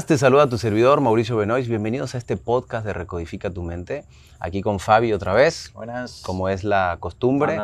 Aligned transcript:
Te 0.00 0.16
saluda 0.16 0.48
tu 0.48 0.56
servidor 0.56 1.02
Mauricio 1.02 1.36
Benoist. 1.36 1.68
Bienvenidos 1.68 2.14
a 2.14 2.18
este 2.18 2.38
podcast 2.38 2.86
de 2.86 2.94
Recodifica 2.94 3.50
tu 3.50 3.62
mente. 3.62 4.06
Aquí 4.40 4.62
con 4.62 4.80
Fabi 4.80 5.12
otra 5.12 5.34
vez. 5.34 5.70
Buenas. 5.74 6.22
Como 6.24 6.48
es 6.48 6.64
la 6.64 6.96
costumbre. 6.98 7.60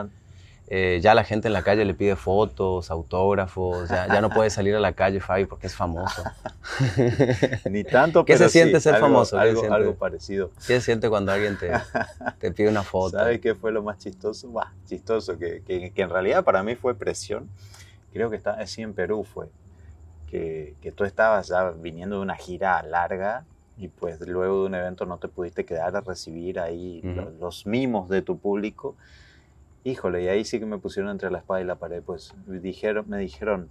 Eh, 0.67 1.01
ya 1.03 1.14
la 1.14 1.25
gente 1.25 1.49
en 1.49 1.54
la 1.54 1.62
calle 1.62 1.87
le 1.87 1.95
pide 1.95 2.17
fotos, 2.17 2.91
autógrafos. 2.91 3.88
Ya, 3.88 4.21
no 4.21 4.29
puede 4.29 4.51
salir 4.51 4.77
a 4.77 4.79
la 4.79 4.93
calle 4.93 5.21
Fabi 5.21 5.46
porque 5.46 5.69
es 5.69 5.75
famoso. 5.75 6.22
Ni 7.71 7.83
tanto, 7.83 8.25
¿Qué 8.27 8.37
se 8.37 8.51
siente 8.51 8.79
ser 8.79 9.01
famoso? 9.01 9.38
Algo, 9.38 9.95
parecido. 9.95 10.51
¿Qué 10.67 10.74
se 10.74 10.83
siente 10.83 11.08
cuando 11.08 11.33
alguien 11.33 11.56
te, 11.58 11.72
te 12.40 12.53
pide 12.53 12.69
una 12.69 12.83
foto? 12.83 13.17
¿Sabes 13.17 13.40
qué 13.40 13.54
fue 13.54 13.72
lo 13.72 13.83
más 13.83 13.97
chistoso? 13.97 14.53
Bah, 14.53 14.74
chistoso, 14.87 15.38
que, 15.38 15.63
que, 15.67 15.92
que, 15.92 16.02
en 16.02 16.10
realidad 16.10 16.45
para 16.45 16.62
mí 16.62 16.77
fue 16.77 16.95
presión. 16.95 17.48
Creo 18.12 18.29
que 18.29 18.37
está, 18.37 18.52
así 18.52 18.83
en 18.83 18.92
Perú 18.92 19.24
fue 19.24 19.48
que, 20.30 20.77
que, 20.80 20.92
tú 20.92 21.05
estabas 21.05 21.48
ya 21.48 21.70
viniendo 21.70 22.16
de 22.16 22.23
una 22.23 22.37
gira 22.37 22.83
larga 22.83 23.45
y 23.78 23.88
pues 23.88 24.20
luego 24.27 24.60
de 24.60 24.66
un 24.66 24.74
evento 24.74 25.06
no 25.06 25.18
te 25.18 25.28
pudiste 25.28 25.64
quedar 25.64 25.96
a 25.96 26.01
recibir 26.01 26.59
ahí 26.59 27.01
los, 27.38 27.64
mimos 27.64 28.09
de 28.09 28.23
tu 28.23 28.38
público. 28.38 28.96
Híjole, 29.84 30.24
y 30.24 30.28
ahí 30.28 30.45
sí 30.45 30.59
que 30.59 30.66
me 30.66 30.78
pusieron 30.78 31.12
entre 31.12 31.30
la 31.30 31.38
espada 31.38 31.60
y 31.60 31.64
la 31.64 31.77
pared, 31.77 32.02
pues 32.02 32.34
dijeron, 32.46 33.04
me 33.09 33.18
dijeron, 33.18 33.70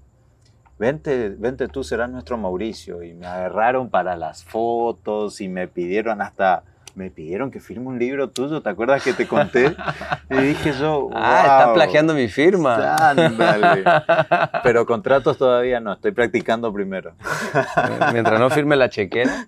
vente, 0.80 1.30
vente 1.30 1.67
tú, 1.67 1.83
serás 1.83 2.09
nuestro 2.09 2.38
Mauricio. 2.38 3.03
Y 3.03 3.13
me 3.13 3.27
agarraron 3.27 3.89
para 3.89 4.16
las 4.16 4.45
fotos 4.45 5.41
y 5.41 5.49
me 5.49 5.67
pidieron 5.67 6.21
hasta 6.21 6.63
me 6.97 7.11
pidieron 7.11 7.51
que 7.51 7.59
firme 7.59 7.87
un 7.87 7.99
libro 7.99 8.31
tuyo, 8.31 8.61
¿te 8.61 8.69
acuerdas 8.69 9.03
que 9.03 9.13
te 9.13 9.27
conté? 9.27 9.75
Y 10.29 10.35
dije 10.35 10.73
yo, 10.73 11.09
ah, 11.13 11.43
está 11.43 11.73
plagiando 11.73 12.13
mi 12.13 12.27
firma. 12.27 12.97
Ándale. 12.97 13.81
Pero 14.63 14.85
contratos 14.85 15.38
todavía 15.38 15.79
no, 15.79 15.93
estoy 15.93 16.11
practicando 16.11 16.73
primero. 16.73 17.15
Mientras 18.11 18.38
no 18.38 18.49
firme 18.49 18.75
la 18.75 18.89
chequera. 18.89 19.47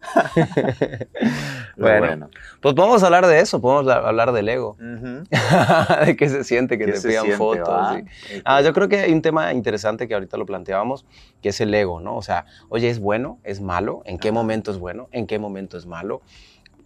bueno, 1.75 2.29
pues 2.61 2.75
podemos 2.75 3.03
hablar 3.03 3.27
de 3.27 3.41
eso, 3.41 3.59
podemos 3.59 3.91
hablar 3.93 4.31
del 4.31 4.47
ego. 4.47 4.77
de 4.79 6.15
qué 6.15 6.29
se 6.29 6.45
siente 6.45 6.77
que 6.77 6.87
te 6.87 7.01
pidan 7.01 7.27
fotos. 7.33 7.97
Ah, 8.45 8.61
yo 8.61 8.73
creo 8.73 8.87
que 8.87 8.99
hay 8.99 9.11
un 9.11 9.21
tema 9.21 9.51
interesante 9.51 10.07
que 10.07 10.13
ahorita 10.13 10.37
lo 10.37 10.45
planteábamos, 10.45 11.05
que 11.41 11.49
es 11.49 11.59
el 11.59 11.73
ego, 11.73 11.99
¿no? 11.99 12.15
O 12.15 12.21
sea, 12.21 12.45
oye, 12.69 12.89
¿es 12.89 12.99
bueno? 12.99 13.39
¿Es 13.43 13.59
malo? 13.59 14.01
¿En 14.05 14.17
qué 14.17 14.31
momento 14.31 14.71
es 14.71 14.77
bueno? 14.77 15.09
¿En 15.11 15.27
qué 15.27 15.39
momento 15.39 15.77
es 15.77 15.85
malo? 15.85 16.21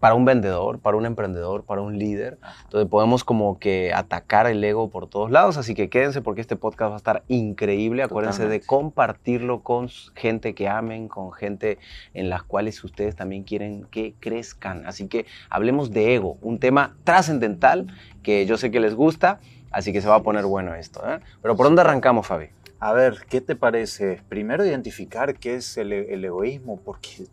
Para 0.04 0.16
un 0.16 0.26
vendedor, 0.26 0.80
para 0.80 0.98
un 0.98 1.06
emprendedor, 1.06 1.64
para 1.64 1.82
un 1.82 1.98
líder. 1.98 2.38
Entonces 2.66 2.90
podemos 2.90 3.24
como 3.24 3.58
que 3.58 3.94
atacar 3.94 4.48
el 4.48 4.62
ego 4.62 4.90
por 4.90 5.08
todos 5.08 5.32
lados, 5.32 5.56
así 5.56 5.76
que 5.76 5.88
quédense 5.88 6.22
porque 6.22 6.42
este 6.42 6.58
podcast 6.58 6.90
va 6.90 6.96
a 6.96 6.98
estar 6.98 7.24
increíble. 7.30 8.04
Acuérdense 8.04 8.50
de 8.50 8.60
compartirlo 8.60 9.62
con 9.62 9.88
gente 10.14 10.56
que 10.56 10.68
amen, 10.68 11.08
con 11.08 11.32
gente 11.32 11.78
en 12.14 12.28
las 12.30 12.44
cuales 12.44 12.84
ustedes 12.84 13.16
también 13.16 13.44
quieren 13.44 13.86
que 13.86 14.14
crezcan. 14.20 14.86
Así 14.88 15.08
que 15.08 15.26
hablemos 15.50 15.92
de 15.92 16.16
ego, 16.16 16.36
un 16.42 16.60
tema 16.60 16.98
trascendental 17.06 17.88
que 18.24 18.46
yo 18.46 18.58
sé 18.58 18.72
que 18.72 18.82
les 18.82 18.96
gusta, 18.96 19.40
así 19.72 19.94
que 19.94 20.02
se 20.02 20.10
va 20.10 20.16
a 20.16 20.22
poner 20.22 20.44
bueno 20.44 20.76
esto. 20.76 21.02
¿eh? 21.10 21.22
Pero 21.42 21.56
¿por 21.56 21.66
dónde 21.66 21.80
arrancamos, 21.80 22.28
Fabi? 22.28 22.48
A 22.82 22.92
ver, 22.92 23.20
¿qué 23.30 23.40
te 23.40 23.56
parece? 23.56 24.22
Primero 24.28 24.66
identificar 24.66 25.36
qué 25.36 25.56
es 25.56 25.78
el, 25.78 25.94
el 25.94 26.26
egoísmo, 26.26 26.78
porque 26.84 27.28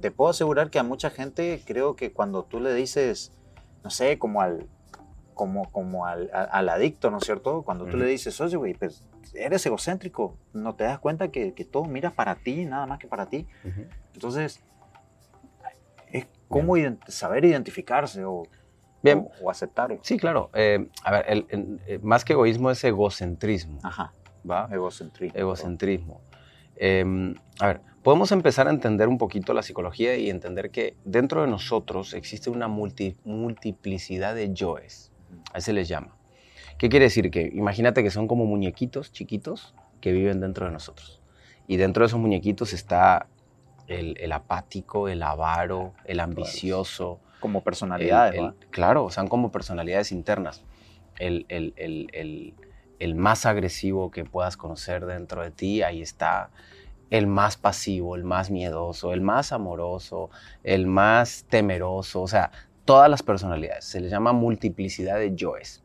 te 0.00 0.10
puedo 0.10 0.30
asegurar 0.30 0.70
que 0.70 0.78
a 0.78 0.82
mucha 0.82 1.10
gente 1.10 1.60
creo 1.64 1.96
que 1.96 2.12
cuando 2.12 2.44
tú 2.44 2.60
le 2.60 2.72
dices, 2.74 3.32
no 3.82 3.90
sé, 3.90 4.18
como 4.18 4.40
al, 4.40 4.66
como, 5.34 5.70
como 5.72 6.06
al, 6.06 6.30
al 6.32 6.68
adicto, 6.68 7.10
¿no 7.10 7.18
es 7.18 7.24
cierto? 7.24 7.62
Cuando 7.62 7.86
tú 7.86 7.96
le 7.96 8.06
dices, 8.06 8.40
oye, 8.40 8.56
güey, 8.56 8.74
pues 8.74 9.04
eres 9.34 9.66
egocéntrico, 9.66 10.36
no 10.52 10.74
te 10.74 10.84
das 10.84 10.98
cuenta 10.98 11.28
que, 11.28 11.54
que, 11.54 11.64
todo 11.64 11.84
mira 11.84 12.10
para 12.10 12.36
ti, 12.36 12.64
nada 12.64 12.86
más 12.86 12.98
que 12.98 13.08
para 13.08 13.26
ti. 13.26 13.46
Entonces, 14.14 14.60
es 16.12 16.26
como 16.48 16.74
saber 17.08 17.44
identificarse 17.44 18.24
o, 18.24 18.44
Bien. 19.04 19.28
O, 19.42 19.50
aceptarlo. 19.50 19.98
Sí, 20.00 20.16
claro. 20.16 20.48
Eh, 20.54 20.88
a 21.04 21.12
ver, 21.12 21.26
el, 21.28 21.78
eh, 21.86 21.98
más 22.02 22.24
que 22.24 22.32
egoísmo 22.32 22.70
es 22.70 22.82
egocentrismo. 22.84 23.78
Ajá. 23.82 24.14
¿Va? 24.50 24.66
Egocentrismo. 24.72 25.38
Egocentrismo. 25.38 26.20
Em, 26.76 27.34
a 27.60 27.66
ver, 27.66 27.80
podemos 28.04 28.30
empezar 28.32 28.68
a 28.68 28.70
entender 28.70 29.08
un 29.08 29.16
poquito 29.16 29.54
la 29.54 29.62
psicología 29.62 30.14
y 30.16 30.28
entender 30.28 30.70
que 30.70 30.94
dentro 31.04 31.40
de 31.40 31.48
nosotros 31.48 32.12
existe 32.12 32.50
una 32.50 32.68
multiplicidad 32.68 34.34
de 34.34 34.52
yoes. 34.52 35.10
A 35.54 35.60
se 35.60 35.72
les 35.72 35.88
llama. 35.88 36.14
¿Qué 36.76 36.90
quiere 36.90 37.06
decir? 37.06 37.30
Que 37.30 37.50
imagínate 37.52 38.02
que 38.02 38.10
son 38.10 38.28
como 38.28 38.44
muñequitos 38.44 39.10
chiquitos 39.10 39.74
que 40.02 40.12
viven 40.12 40.40
dentro 40.40 40.66
de 40.66 40.72
nosotros. 40.72 41.22
Y 41.66 41.78
dentro 41.78 42.02
de 42.02 42.08
esos 42.08 42.20
muñequitos 42.20 42.74
está 42.74 43.26
el, 43.86 44.32
apático, 44.32 45.08
el 45.08 45.22
avaro, 45.22 45.94
el 46.04 46.20
ambicioso. 46.20 47.20
Como 47.40 47.64
personalidades. 47.64 48.40
claro, 48.70 49.08
son 49.08 49.28
como 49.28 49.50
personalidades 49.50 50.12
internas. 50.12 50.62
El, 51.18 51.46
el 52.98 53.14
más 53.14 53.46
agresivo 53.46 54.10
que 54.10 54.26
puedas 54.26 54.58
conocer 54.58 55.06
dentro 55.06 55.42
de 55.42 55.50
ti, 55.50 55.82
ahí 55.82 56.02
está 56.02 56.50
el 57.10 57.26
más 57.26 57.56
pasivo, 57.56 58.16
el 58.16 58.24
más 58.24 58.50
miedoso, 58.50 59.12
el 59.12 59.20
más 59.20 59.52
amoroso, 59.52 60.30
el 60.62 60.86
más 60.86 61.44
temeroso, 61.48 62.22
o 62.22 62.28
sea, 62.28 62.50
todas 62.84 63.10
las 63.10 63.22
personalidades. 63.22 63.84
Se 63.84 64.00
les 64.00 64.10
llama 64.10 64.32
multiplicidad 64.32 65.18
de 65.18 65.34
yoes. 65.34 65.82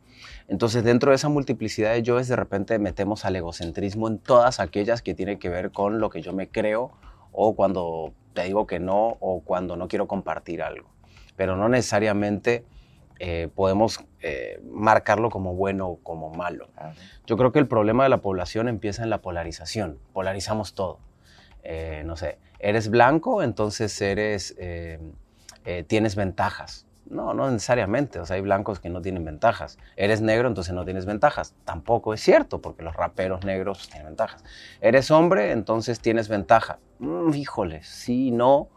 Entonces, 0.48 0.84
dentro 0.84 1.12
de 1.12 1.16
esa 1.16 1.30
multiplicidad 1.30 1.94
de 1.94 2.04
yoes, 2.04 2.28
de 2.28 2.36
repente 2.36 2.80
metemos 2.80 3.26
al 3.26 3.36
egocentrismo 3.36 4.08
en 4.08 4.20
todas 4.20 4.60
aquellas 4.60 5.02
que 5.02 5.14
tienen 5.14 5.40
que 5.40 5.50
ver 5.50 5.72
con 5.72 6.00
lo 6.00 6.10
que 6.10 6.22
yo 6.22 6.34
me 6.34 6.50
creo 6.50 6.92
o 7.32 7.56
cuando 7.56 8.14
te 8.34 8.44
digo 8.44 8.68
que 8.68 8.80
no 8.80 9.18
o 9.20 9.42
cuando 9.42 9.76
no 9.76 9.88
quiero 9.88 10.08
compartir 10.08 10.62
algo. 10.62 10.90
Pero 11.36 11.56
no 11.56 11.70
necesariamente 11.70 12.66
eh, 13.20 13.50
podemos 13.54 14.04
eh, 14.22 14.62
marcarlo 14.72 15.30
como 15.30 15.54
bueno 15.54 15.88
o 15.88 15.96
como 15.98 16.32
malo. 16.32 16.70
Yo 17.26 17.38
creo 17.38 17.52
que 17.52 17.60
el 17.60 17.68
problema 17.68 18.04
de 18.04 18.10
la 18.10 18.18
población 18.18 18.68
empieza 18.68 19.04
en 19.04 19.10
la 19.10 19.20
polarización. 19.20 20.00
Polarizamos 20.14 20.74
todo. 20.74 21.00
Eh, 21.64 22.04
no 22.06 22.16
sé, 22.16 22.40
eres 22.60 22.90
blanco, 22.90 23.44
entonces 23.44 24.00
eres, 24.02 24.56
eh, 24.58 25.00
eh, 25.66 25.84
tienes 25.88 26.16
ventajas. 26.16 26.86
No, 27.06 27.34
no 27.34 27.50
necesariamente. 27.50 28.20
O 28.20 28.26
sea, 28.26 28.36
hay 28.36 28.42
blancos 28.42 28.80
que 28.80 28.90
no 28.90 29.02
tienen 29.02 29.26
ventajas. 29.26 29.80
Eres 29.96 30.22
negro, 30.22 30.48
entonces 30.48 30.76
no 30.76 30.86
tienes 30.86 31.08
ventajas. 31.08 31.56
Tampoco 31.66 32.14
es 32.14 32.22
cierto, 32.22 32.62
porque 32.62 32.84
los 32.84 32.96
raperos 32.96 33.44
negros 33.46 33.90
tienen 33.90 34.08
ventajas. 34.08 34.44
Eres 34.80 35.10
hombre, 35.10 35.52
entonces 35.52 36.00
tienes 36.00 36.28
ventaja. 36.28 36.78
Mm, 37.00 37.34
híjole, 37.34 37.82
sí, 37.84 38.30
no, 38.30 38.70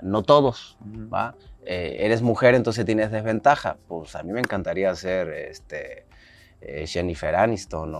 no 0.00 0.22
todos. 0.22 0.78
¿va? 1.12 1.34
eres 1.62 2.22
mujer, 2.22 2.54
entonces 2.54 2.84
tienes 2.84 3.10
desventaja. 3.10 3.76
Pues 3.88 4.14
a 4.14 4.22
mí 4.22 4.32
me 4.32 4.40
encantaría 4.40 4.94
ser 4.94 5.28
este, 5.28 6.06
eh, 6.62 6.86
Jennifer 6.86 7.34
Aniston 7.34 7.96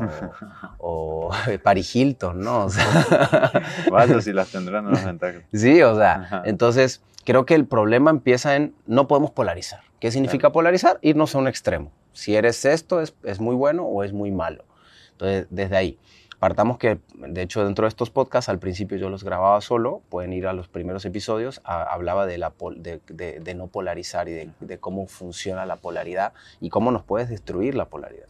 o, 0.78 1.30
Paris 1.62 1.96
Hilton, 1.96 2.40
¿no? 2.40 2.66
O 2.66 2.70
sea, 2.70 4.20
si 4.20 4.32
las 4.32 4.50
tendrán 4.50 4.90
las 4.90 5.04
ventajas. 5.04 5.42
Sí, 5.52 5.82
o 5.82 5.96
sea, 5.96 6.42
entonces 6.44 7.02
creo 7.24 7.46
que 7.46 7.54
el 7.54 7.66
problema 7.66 8.10
empieza 8.10 8.56
en 8.56 8.74
no 8.86 9.08
podemos 9.08 9.30
polarizar. 9.30 9.80
¿Qué 9.98 10.10
significa 10.10 10.50
polarizar? 10.50 10.98
Irnos 11.02 11.34
a 11.34 11.38
un 11.38 11.48
extremo. 11.48 11.92
Si 12.12 12.34
eres 12.34 12.64
esto, 12.64 13.00
es, 13.00 13.14
es 13.22 13.38
muy 13.38 13.54
bueno 13.54 13.84
o 13.84 14.02
es 14.02 14.12
muy 14.12 14.30
malo. 14.30 14.64
Entonces, 15.12 15.46
desde 15.50 15.76
ahí. 15.76 15.98
Partamos 16.40 16.78
que, 16.78 17.00
de 17.16 17.42
hecho, 17.42 17.62
dentro 17.66 17.84
de 17.84 17.90
estos 17.90 18.08
podcasts, 18.08 18.48
al 18.48 18.58
principio 18.58 18.96
yo 18.96 19.10
los 19.10 19.22
grababa 19.24 19.60
solo, 19.60 20.00
pueden 20.08 20.32
ir 20.32 20.46
a 20.46 20.54
los 20.54 20.68
primeros 20.68 21.04
episodios, 21.04 21.60
hablaba 21.64 22.24
de, 22.24 22.38
la, 22.38 22.54
de, 22.76 23.00
de, 23.40 23.54
no 23.54 23.66
polarizar 23.66 24.26
y 24.30 24.50
de, 24.58 24.78
cómo 24.78 25.06
funciona 25.06 25.66
la 25.66 25.76
polaridad 25.76 26.32
y 26.62 26.70
cómo 26.70 26.92
nos 26.92 27.02
puedes 27.02 27.28
destruir 27.28 27.74
la 27.74 27.84
polaridad. 27.90 28.24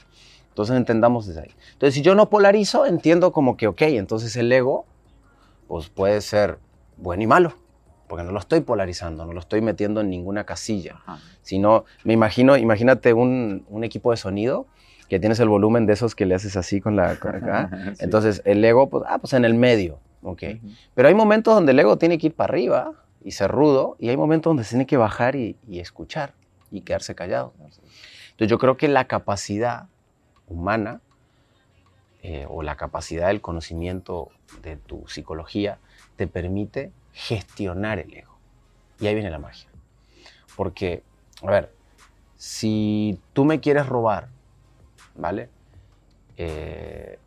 Entonces 0.48 0.76
entendamos 0.76 1.28
desde 1.28 1.42
ahí. 1.42 1.54
Entonces, 1.74 1.94
si 1.94 2.02
yo 2.02 2.16
no 2.16 2.28
polarizo, 2.30 2.84
entiendo 2.84 3.30
como 3.30 3.56
que, 3.56 3.68
ok, 3.68 3.82
entonces 3.82 4.34
el 4.34 4.50
ego, 4.50 4.86
pues 5.68 5.88
puede 5.88 6.20
ser 6.20 6.58
bueno 6.96 7.22
y 7.22 7.28
malo, 7.28 7.54
porque 8.08 8.24
no 8.24 8.32
lo 8.32 8.40
estoy 8.40 8.62
polarizando, 8.62 9.24
no 9.24 9.32
lo 9.32 9.38
estoy 9.38 9.60
metiendo 9.60 10.00
en 10.00 10.10
ninguna 10.10 10.42
casilla, 10.42 11.00
sino, 11.42 11.84
me 12.02 12.12
imagino, 12.12 12.56
imagínate 12.56 13.12
un, 13.12 13.64
un 13.68 13.84
equipo 13.84 14.10
de 14.10 14.16
sonido 14.16 14.66
que 15.10 15.18
tienes 15.18 15.40
el 15.40 15.48
volumen 15.48 15.86
de 15.86 15.94
esos 15.94 16.14
que 16.14 16.24
le 16.24 16.36
haces 16.36 16.56
así 16.56 16.80
con 16.80 16.94
la... 16.94 17.10
acá. 17.10 17.68
Entonces 17.98 18.42
el 18.44 18.64
ego, 18.64 18.88
pues, 18.88 19.04
ah, 19.08 19.18
pues 19.18 19.32
en 19.32 19.44
el 19.44 19.54
medio, 19.54 19.98
¿ok? 20.22 20.42
Pero 20.94 21.08
hay 21.08 21.14
momentos 21.14 21.52
donde 21.52 21.72
el 21.72 21.80
ego 21.80 21.98
tiene 21.98 22.16
que 22.16 22.28
ir 22.28 22.34
para 22.34 22.52
arriba 22.52 22.92
y 23.22 23.32
ser 23.32 23.50
rudo, 23.50 23.96
y 23.98 24.08
hay 24.08 24.16
momentos 24.16 24.50
donde 24.50 24.62
se 24.62 24.70
tiene 24.70 24.86
que 24.86 24.96
bajar 24.96 25.34
y, 25.34 25.56
escuchar 25.68 26.32
y 26.70 26.82
quedarse 26.82 27.16
callado. 27.16 27.52
Entonces 27.58 28.48
yo 28.48 28.58
creo 28.58 28.76
que 28.76 28.86
la 28.86 29.06
capacidad 29.08 29.88
humana 30.46 31.00
eh, 32.22 32.46
o 32.48 32.62
la 32.62 32.76
capacidad 32.76 33.26
del 33.26 33.40
conocimiento 33.40 34.28
de 34.62 34.76
tu 34.76 35.08
psicología 35.08 35.78
te 36.14 36.28
permite 36.28 36.92
gestionar 37.12 37.98
el 37.98 38.14
ego. 38.14 38.38
Y 39.00 39.08
ahí 39.08 39.14
viene 39.14 39.30
la 39.30 39.38
magia. 39.40 39.68
Porque, 40.56 41.02
a 41.42 41.50
ver, 41.50 41.72
si 42.36 43.18
tú 43.32 43.44
me 43.44 43.58
quieres 43.58 43.86
robar 43.86 44.28
¿vale? 45.20 45.48
Eh, 46.36 47.18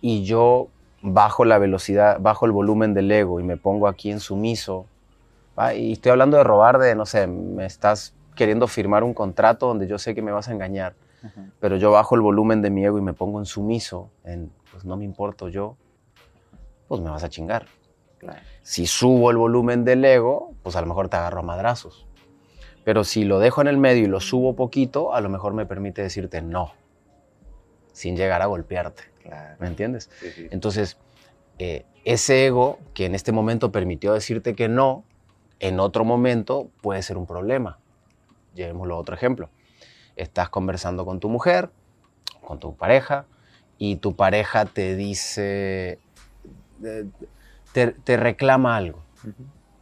y 0.00 0.24
yo 0.24 0.68
bajo 1.02 1.44
la 1.44 1.58
velocidad, 1.58 2.18
bajo 2.20 2.46
el 2.46 2.52
volumen 2.52 2.94
del 2.94 3.10
ego 3.10 3.40
y 3.40 3.44
me 3.44 3.56
pongo 3.56 3.86
aquí 3.86 4.10
en 4.10 4.20
sumiso, 4.20 4.86
¿va? 5.58 5.74
y 5.74 5.92
estoy 5.92 6.10
hablando 6.12 6.36
de 6.36 6.44
robar 6.44 6.78
de, 6.78 6.94
no 6.94 7.06
sé, 7.06 7.26
me 7.26 7.66
estás 7.66 8.14
queriendo 8.34 8.66
firmar 8.66 9.04
un 9.04 9.14
contrato 9.14 9.66
donde 9.66 9.86
yo 9.86 9.98
sé 9.98 10.14
que 10.14 10.22
me 10.22 10.32
vas 10.32 10.48
a 10.48 10.52
engañar, 10.52 10.94
pero 11.60 11.76
yo 11.76 11.90
bajo 11.90 12.14
el 12.14 12.20
volumen 12.20 12.62
de 12.62 12.70
mi 12.70 12.84
ego 12.84 12.98
y 12.98 13.02
me 13.02 13.12
pongo 13.12 13.38
en 13.38 13.46
sumiso, 13.46 14.10
en, 14.24 14.50
pues 14.70 14.84
no 14.84 14.96
me 14.96 15.04
importo 15.04 15.48
yo, 15.48 15.76
pues 16.86 17.00
me 17.00 17.10
vas 17.10 17.24
a 17.24 17.28
chingar. 17.28 17.66
Si 18.62 18.86
subo 18.86 19.30
el 19.30 19.36
volumen 19.36 19.84
del 19.84 20.04
ego, 20.04 20.52
pues 20.62 20.76
a 20.76 20.80
lo 20.80 20.86
mejor 20.86 21.08
te 21.08 21.16
agarro 21.16 21.40
a 21.40 21.42
madrazos. 21.42 22.07
Pero 22.88 23.04
si 23.04 23.24
lo 23.24 23.38
dejo 23.38 23.60
en 23.60 23.66
el 23.66 23.76
medio 23.76 24.04
y 24.04 24.06
lo 24.06 24.18
subo 24.18 24.56
poquito, 24.56 25.12
a 25.12 25.20
lo 25.20 25.28
mejor 25.28 25.52
me 25.52 25.66
permite 25.66 26.00
decirte 26.00 26.40
no, 26.40 26.72
sin 27.92 28.16
llegar 28.16 28.40
a 28.40 28.46
golpearte. 28.46 29.02
¿Me 29.60 29.66
entiendes? 29.66 30.08
Entonces, 30.50 30.96
eh, 31.58 31.84
ese 32.06 32.46
ego 32.46 32.78
que 32.94 33.04
en 33.04 33.14
este 33.14 33.30
momento 33.30 33.72
permitió 33.72 34.14
decirte 34.14 34.54
que 34.54 34.70
no, 34.70 35.04
en 35.60 35.80
otro 35.80 36.06
momento 36.06 36.70
puede 36.80 37.02
ser 37.02 37.18
un 37.18 37.26
problema. 37.26 37.78
Llevémoslo 38.54 38.94
a 38.94 38.98
otro 39.00 39.14
ejemplo. 39.14 39.50
Estás 40.16 40.48
conversando 40.48 41.04
con 41.04 41.20
tu 41.20 41.28
mujer, 41.28 41.68
con 42.40 42.58
tu 42.58 42.74
pareja, 42.74 43.26
y 43.76 43.96
tu 43.96 44.16
pareja 44.16 44.64
te 44.64 44.96
dice, 44.96 45.98
eh, 46.82 47.04
te, 47.74 48.16
reclama 48.16 48.78
algo. 48.78 49.02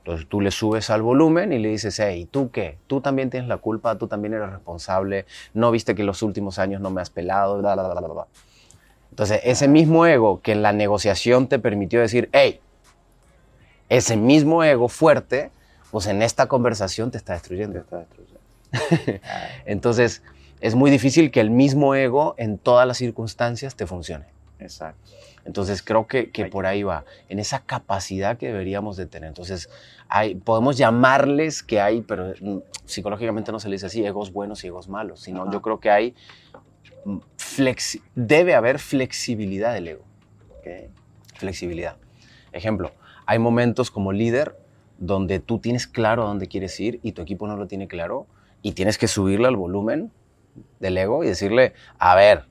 Entonces 0.06 0.28
tú 0.28 0.40
le 0.40 0.52
subes 0.52 0.88
al 0.90 1.02
volumen 1.02 1.52
y 1.52 1.58
le 1.58 1.68
dices, 1.68 1.98
hey, 1.98 2.28
¿tú 2.30 2.52
qué? 2.52 2.78
Tú 2.86 3.00
también 3.00 3.28
tienes 3.28 3.48
la 3.48 3.56
culpa, 3.56 3.98
tú 3.98 4.06
también 4.06 4.34
eres 4.34 4.48
responsable, 4.50 5.26
no 5.52 5.72
viste 5.72 5.96
que 5.96 6.02
en 6.02 6.06
los 6.06 6.22
últimos 6.22 6.60
años 6.60 6.80
no 6.80 6.90
me 6.92 7.00
has 7.00 7.10
pelado, 7.10 7.58
bla, 7.58 7.74
bla, 7.74 7.92
bla, 7.92 8.00
bla. 8.00 8.26
Entonces, 9.10 9.40
ese 9.42 9.66
mismo 9.66 10.06
ego 10.06 10.40
que 10.42 10.52
en 10.52 10.62
la 10.62 10.72
negociación 10.72 11.48
te 11.48 11.58
permitió 11.58 11.98
decir, 11.98 12.28
hey, 12.30 12.60
ese 13.88 14.16
mismo 14.16 14.62
ego 14.62 14.88
fuerte, 14.88 15.50
pues 15.90 16.06
en 16.06 16.22
esta 16.22 16.46
conversación 16.46 17.10
te 17.10 17.18
está 17.18 17.32
destruyendo. 17.32 17.72
Te 17.72 17.80
está 17.80 17.98
destruyendo. 17.98 18.40
Entonces, 19.66 20.22
es 20.60 20.76
muy 20.76 20.92
difícil 20.92 21.32
que 21.32 21.40
el 21.40 21.50
mismo 21.50 21.96
ego 21.96 22.36
en 22.38 22.58
todas 22.58 22.86
las 22.86 22.98
circunstancias 22.98 23.74
te 23.74 23.88
funcione. 23.88 24.26
Exacto. 24.60 25.10
Entonces 25.46 25.80
creo 25.82 26.06
que, 26.08 26.30
que, 26.30 26.46
por 26.46 26.66
ahí 26.66 26.82
va, 26.82 27.04
en 27.28 27.38
esa 27.38 27.60
capacidad 27.60 28.36
que 28.36 28.46
deberíamos 28.48 28.96
de 28.96 29.06
tener. 29.06 29.28
Entonces 29.28 29.70
hay, 30.08 30.34
podemos 30.34 30.76
llamarles 30.76 31.62
que 31.62 31.80
hay, 31.80 32.02
pero 32.02 32.32
mm, 32.40 32.58
psicológicamente 32.84 33.52
no 33.52 33.60
se 33.60 33.68
le 33.68 33.76
dice 33.76 33.86
así, 33.86 34.04
egos 34.04 34.32
buenos 34.32 34.62
y 34.64 34.68
egos 34.68 34.88
malos, 34.88 35.20
sino 35.20 35.50
yo 35.50 35.62
creo 35.62 35.80
que 35.80 35.90
hay, 35.90 36.14
mm, 37.04 37.18
flexi 37.36 38.02
debe 38.14 38.54
haber 38.54 38.78
flexibilidad 38.78 39.72
del 39.72 39.88
ego. 39.88 40.02
Flexibilidad. 41.34 41.96
Ejemplo, 42.50 42.90
hay 43.24 43.38
momentos 43.38 43.90
como 43.90 44.12
líder 44.12 44.56
donde 44.98 45.38
tú 45.38 45.58
tienes 45.58 45.86
claro 45.86 46.22
a 46.24 46.26
dónde 46.26 46.48
quieres 46.48 46.78
ir 46.80 46.98
y 47.02 47.12
tu 47.12 47.22
equipo 47.22 47.46
no 47.46 47.56
lo 47.56 47.66
tiene 47.66 47.86
claro 47.86 48.26
y 48.62 48.72
tienes 48.72 48.98
que 48.98 49.06
subirle 49.06 49.46
al 49.46 49.56
volumen 49.56 50.10
del 50.80 50.96
ego 50.96 51.22
y 51.22 51.28
decirle, 51.28 51.74
a 51.98 52.14
ver, 52.14 52.46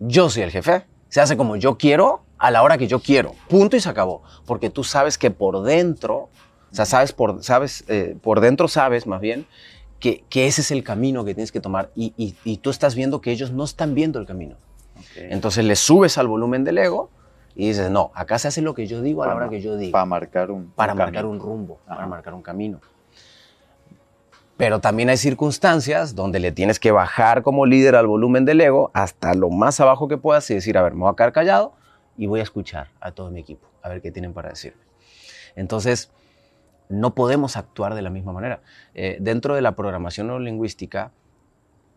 yo 0.00 0.28
soy 0.28 0.42
el 0.42 0.50
jefe, 0.50 0.84
se 1.08 1.20
hace 1.20 1.36
como 1.36 1.56
yo 1.56 1.78
quiero 1.78 2.24
a 2.38 2.50
la 2.50 2.62
hora 2.62 2.76
que 2.76 2.86
yo 2.86 3.00
quiero. 3.00 3.34
Punto 3.48 3.76
y 3.76 3.80
se 3.80 3.88
acabó. 3.88 4.22
Porque 4.46 4.70
tú 4.70 4.84
sabes 4.84 5.16
que 5.16 5.30
por 5.30 5.62
dentro, 5.62 6.28
o 6.74 6.76
sea, 6.76 6.86
sabes 6.86 7.12
por, 7.12 7.40
sabes, 7.44 7.84
eh, 7.86 8.16
por 8.20 8.40
dentro 8.40 8.66
sabes 8.66 9.06
más 9.06 9.20
bien 9.20 9.46
que, 10.00 10.24
que, 10.28 10.48
ese 10.48 10.60
es 10.60 10.72
el 10.72 10.82
camino 10.82 11.24
que 11.24 11.32
tienes 11.32 11.52
que 11.52 11.60
tomar 11.60 11.90
y, 11.94 12.12
y, 12.16 12.56
tú 12.56 12.70
estás 12.70 12.96
viendo 12.96 13.20
que 13.20 13.30
ellos 13.30 13.52
no 13.52 13.62
están 13.62 13.94
viendo 13.94 14.18
el 14.18 14.26
camino. 14.26 14.56
Entonces 15.14 15.64
le 15.64 15.76
subes 15.76 16.18
al 16.18 16.26
volumen 16.26 16.64
del 16.64 16.78
ego 16.78 17.10
y 17.54 17.68
dices, 17.68 17.92
no, 17.92 18.10
acá 18.12 18.40
se 18.40 18.48
hace 18.48 18.60
lo 18.60 18.74
que 18.74 18.88
yo 18.88 19.02
digo 19.02 19.22
a 19.22 19.28
la 19.28 19.36
hora 19.36 19.48
que 19.48 19.60
yo 19.60 19.76
digo. 19.76 19.92
Para 19.92 20.04
marcar 20.04 20.50
un 20.50 20.72
Para 20.72 20.96
marcar 20.96 21.26
un 21.26 21.38
rumbo, 21.38 21.78
para 21.86 22.08
marcar 22.08 22.34
un 22.34 22.42
camino. 22.42 22.80
Pero 24.56 24.80
también 24.80 25.10
hay 25.10 25.16
circunstancias 25.16 26.16
donde 26.16 26.40
le 26.40 26.50
tienes 26.50 26.80
que 26.80 26.90
bajar 26.90 27.44
como 27.44 27.66
líder 27.66 27.94
al 27.94 28.08
volumen 28.08 28.44
del 28.44 28.60
ego 28.60 28.90
hasta 28.94 29.32
lo 29.34 29.48
más 29.48 29.78
abajo 29.78 30.08
que 30.08 30.18
puedas 30.18 30.50
y 30.50 30.54
decir, 30.54 30.76
a 30.76 30.82
ver, 30.82 30.94
me 30.94 31.02
voy 31.02 31.12
a 31.12 31.14
quedar 31.14 31.32
callado 31.32 31.72
y 32.16 32.26
voy 32.26 32.40
a 32.40 32.42
escuchar 32.42 32.88
a 33.00 33.12
todo 33.12 33.30
mi 33.30 33.38
equipo, 33.38 33.68
a 33.80 33.90
ver 33.90 34.02
qué 34.02 34.10
tienen 34.10 34.32
para 34.32 34.48
decirme. 34.48 34.82
Entonces, 35.54 36.10
no 36.88 37.14
podemos 37.14 37.56
actuar 37.56 37.94
de 37.94 38.02
la 38.02 38.10
misma 38.10 38.32
manera. 38.32 38.60
Eh, 38.94 39.18
dentro 39.20 39.54
de 39.54 39.62
la 39.62 39.74
programación 39.76 40.26
neurolingüística 40.26 41.12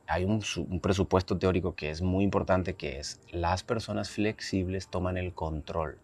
hay 0.07 0.23
un, 0.23 0.41
presupuesto 0.81 1.37
teórico 1.37 1.75
que 1.75 1.89
es 1.89 2.01
muy 2.01 2.23
importante, 2.23 2.75
que 2.75 2.99
es 2.99 3.19
las 3.31 3.63
personas 3.63 4.09
flexibles 4.09 4.87
toman 4.87 5.17
el 5.17 5.33
control 5.33 5.97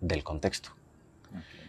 del 0.00 0.22
contexto. 0.22 0.70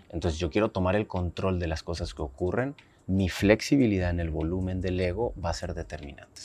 Entonces 0.10 0.40
yo 0.40 0.52
quiero 0.52 0.70
tomar 0.70 0.96
el 0.96 1.08
control 1.08 1.60
de 1.60 1.68
las 1.68 1.84
cosas 1.84 2.14
que 2.14 2.22
ocurren 2.22 2.76
mi 3.08 3.30
flexibilidad 3.30 4.10
en 4.10 4.20
el 4.20 4.30
volumen 4.30 4.82
del 4.82 5.00
ego 5.00 5.34
va 5.44 5.50
a 5.50 5.54
ser 5.54 5.74
determinante. 5.74 6.42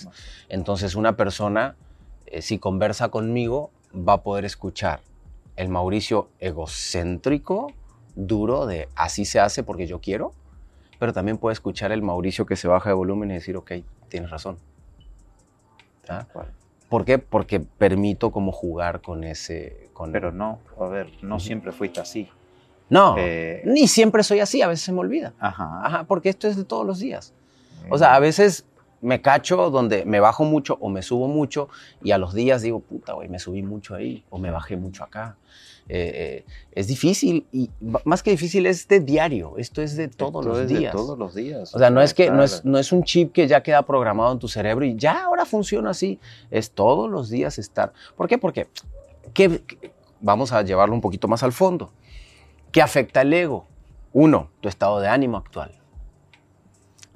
Entonces 0.48 0.94
una 0.94 1.16
persona, 1.16 1.76
eh, 2.26 2.42
si 2.42 2.58
conversa 2.58 3.08
conmigo, 3.08 3.70
va 3.94 4.14
a 4.14 4.22
poder 4.22 4.44
escuchar 4.44 5.00
el 5.54 5.68
Mauricio 5.68 6.28
egocéntrico, 6.40 7.72
duro, 8.16 8.66
de 8.66 8.88
así 8.96 9.24
se 9.24 9.38
hace 9.38 9.62
porque 9.62 9.86
yo 9.86 10.00
quiero, 10.00 10.32
pero 10.98 11.12
también 11.12 11.38
puede 11.38 11.52
escuchar 11.52 11.92
el 11.92 12.02
Mauricio 12.02 12.46
que 12.46 12.56
se 12.56 12.66
baja 12.66 12.90
de 12.90 12.94
volumen 12.94 13.30
y 13.30 13.34
decir, 13.34 13.56
ok, 13.56 13.72
tienes 14.08 14.30
razón. 14.30 14.56
¿Ah? 16.08 16.26
¿Por 16.88 17.04
qué? 17.04 17.18
Porque 17.18 17.60
permito 17.60 18.30
como 18.30 18.52
jugar 18.52 19.02
con 19.02 19.24
ese... 19.24 19.90
Con... 19.92 20.12
Pero 20.12 20.32
no, 20.32 20.60
a 20.80 20.86
ver, 20.86 21.10
no 21.22 21.38
siempre 21.38 21.72
fuiste 21.72 22.00
así. 22.00 22.28
No, 22.88 23.16
eh, 23.18 23.62
ni 23.64 23.88
siempre 23.88 24.22
soy 24.22 24.40
así, 24.40 24.62
a 24.62 24.68
veces 24.68 24.84
se 24.84 24.92
me 24.92 25.00
olvida. 25.00 25.34
Ajá. 25.40 25.80
Ajá, 25.84 26.04
porque 26.04 26.28
esto 26.28 26.46
es 26.46 26.56
de 26.56 26.64
todos 26.64 26.86
los 26.86 26.98
días. 26.98 27.34
O 27.90 27.98
sea, 27.98 28.14
a 28.14 28.20
veces 28.20 28.64
me 29.06 29.22
cacho 29.22 29.70
donde 29.70 30.04
me 30.04 30.18
bajo 30.18 30.42
mucho 30.42 30.76
o 30.80 30.88
me 30.88 31.00
subo 31.00 31.28
mucho 31.28 31.68
y 32.02 32.10
a 32.10 32.18
los 32.18 32.34
días 32.34 32.62
digo, 32.62 32.80
puta, 32.80 33.12
güey, 33.12 33.28
me 33.28 33.38
subí 33.38 33.62
mucho 33.62 33.94
ahí 33.94 34.24
o 34.30 34.38
me 34.38 34.50
bajé 34.50 34.76
mucho 34.76 35.04
acá. 35.04 35.36
Eh, 35.88 36.44
eh, 36.44 36.52
es 36.72 36.88
difícil 36.88 37.46
y 37.52 37.70
más 38.04 38.24
que 38.24 38.32
difícil 38.32 38.66
es 38.66 38.88
de 38.88 38.98
diario, 38.98 39.54
esto 39.58 39.80
es 39.80 39.96
de 39.96 40.08
todos 40.08 40.44
los 40.44 40.66
días. 40.66 40.92
De 40.92 40.98
todos 40.98 41.16
los 41.16 41.36
días. 41.36 41.72
O 41.72 41.78
sea, 41.78 41.90
no 41.90 42.02
es 42.02 42.14
que 42.14 42.32
no 42.32 42.42
es, 42.42 42.64
no 42.64 42.78
es 42.78 42.90
un 42.90 43.04
chip 43.04 43.30
que 43.30 43.46
ya 43.46 43.62
queda 43.62 43.82
programado 43.82 44.32
en 44.32 44.40
tu 44.40 44.48
cerebro 44.48 44.84
y 44.84 44.96
ya 44.96 45.26
ahora 45.26 45.46
funciona 45.46 45.90
así, 45.90 46.18
es 46.50 46.72
todos 46.72 47.08
los 47.08 47.30
días 47.30 47.60
estar. 47.60 47.92
¿Por 48.16 48.26
qué? 48.26 48.38
Porque 48.38 48.66
¿qué, 49.32 49.62
vamos 50.20 50.50
a 50.50 50.62
llevarlo 50.62 50.96
un 50.96 51.00
poquito 51.00 51.28
más 51.28 51.44
al 51.44 51.52
fondo. 51.52 51.92
¿Qué 52.72 52.82
afecta 52.82 53.22
el 53.22 53.32
ego? 53.32 53.68
Uno, 54.12 54.50
tu 54.60 54.68
estado 54.68 54.98
de 54.98 55.06
ánimo 55.06 55.36
actual. 55.36 55.78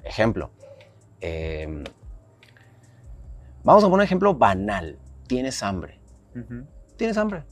Ejemplo. 0.05 0.51
Em, 1.21 1.83
vamos 3.63 3.83
a 3.83 3.87
poner 3.87 4.01
un 4.01 4.05
ejemplo 4.05 4.35
banal. 4.35 4.97
Tienes 5.27 5.63
hambre. 5.63 5.99
Tienes 6.97 7.17
hambre. 7.17 7.43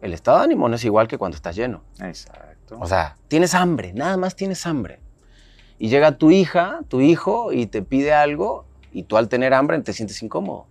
El 0.00 0.14
estado 0.14 0.38
de 0.38 0.44
ánimo 0.44 0.68
no 0.68 0.74
es 0.76 0.84
igual 0.84 1.08
que 1.08 1.18
cuando 1.18 1.36
estás 1.36 1.54
lleno. 1.54 1.84
Exacto. 2.00 2.78
O 2.80 2.86
sea, 2.86 3.16
tienes 3.28 3.54
hambre, 3.54 3.92
nada 3.92 4.16
más 4.16 4.34
tienes 4.34 4.66
hambre. 4.66 5.00
Y 5.78 5.88
llega 5.88 6.16
tu 6.16 6.30
hija, 6.30 6.80
tu 6.88 7.00
hijo, 7.00 7.52
y 7.52 7.66
te 7.66 7.82
pide 7.82 8.12
algo, 8.12 8.66
y 8.92 9.04
tú 9.04 9.16
al 9.16 9.28
tener 9.28 9.54
hambre 9.54 9.80
te 9.80 9.92
sientes 9.92 10.22
incómodo. 10.22 10.66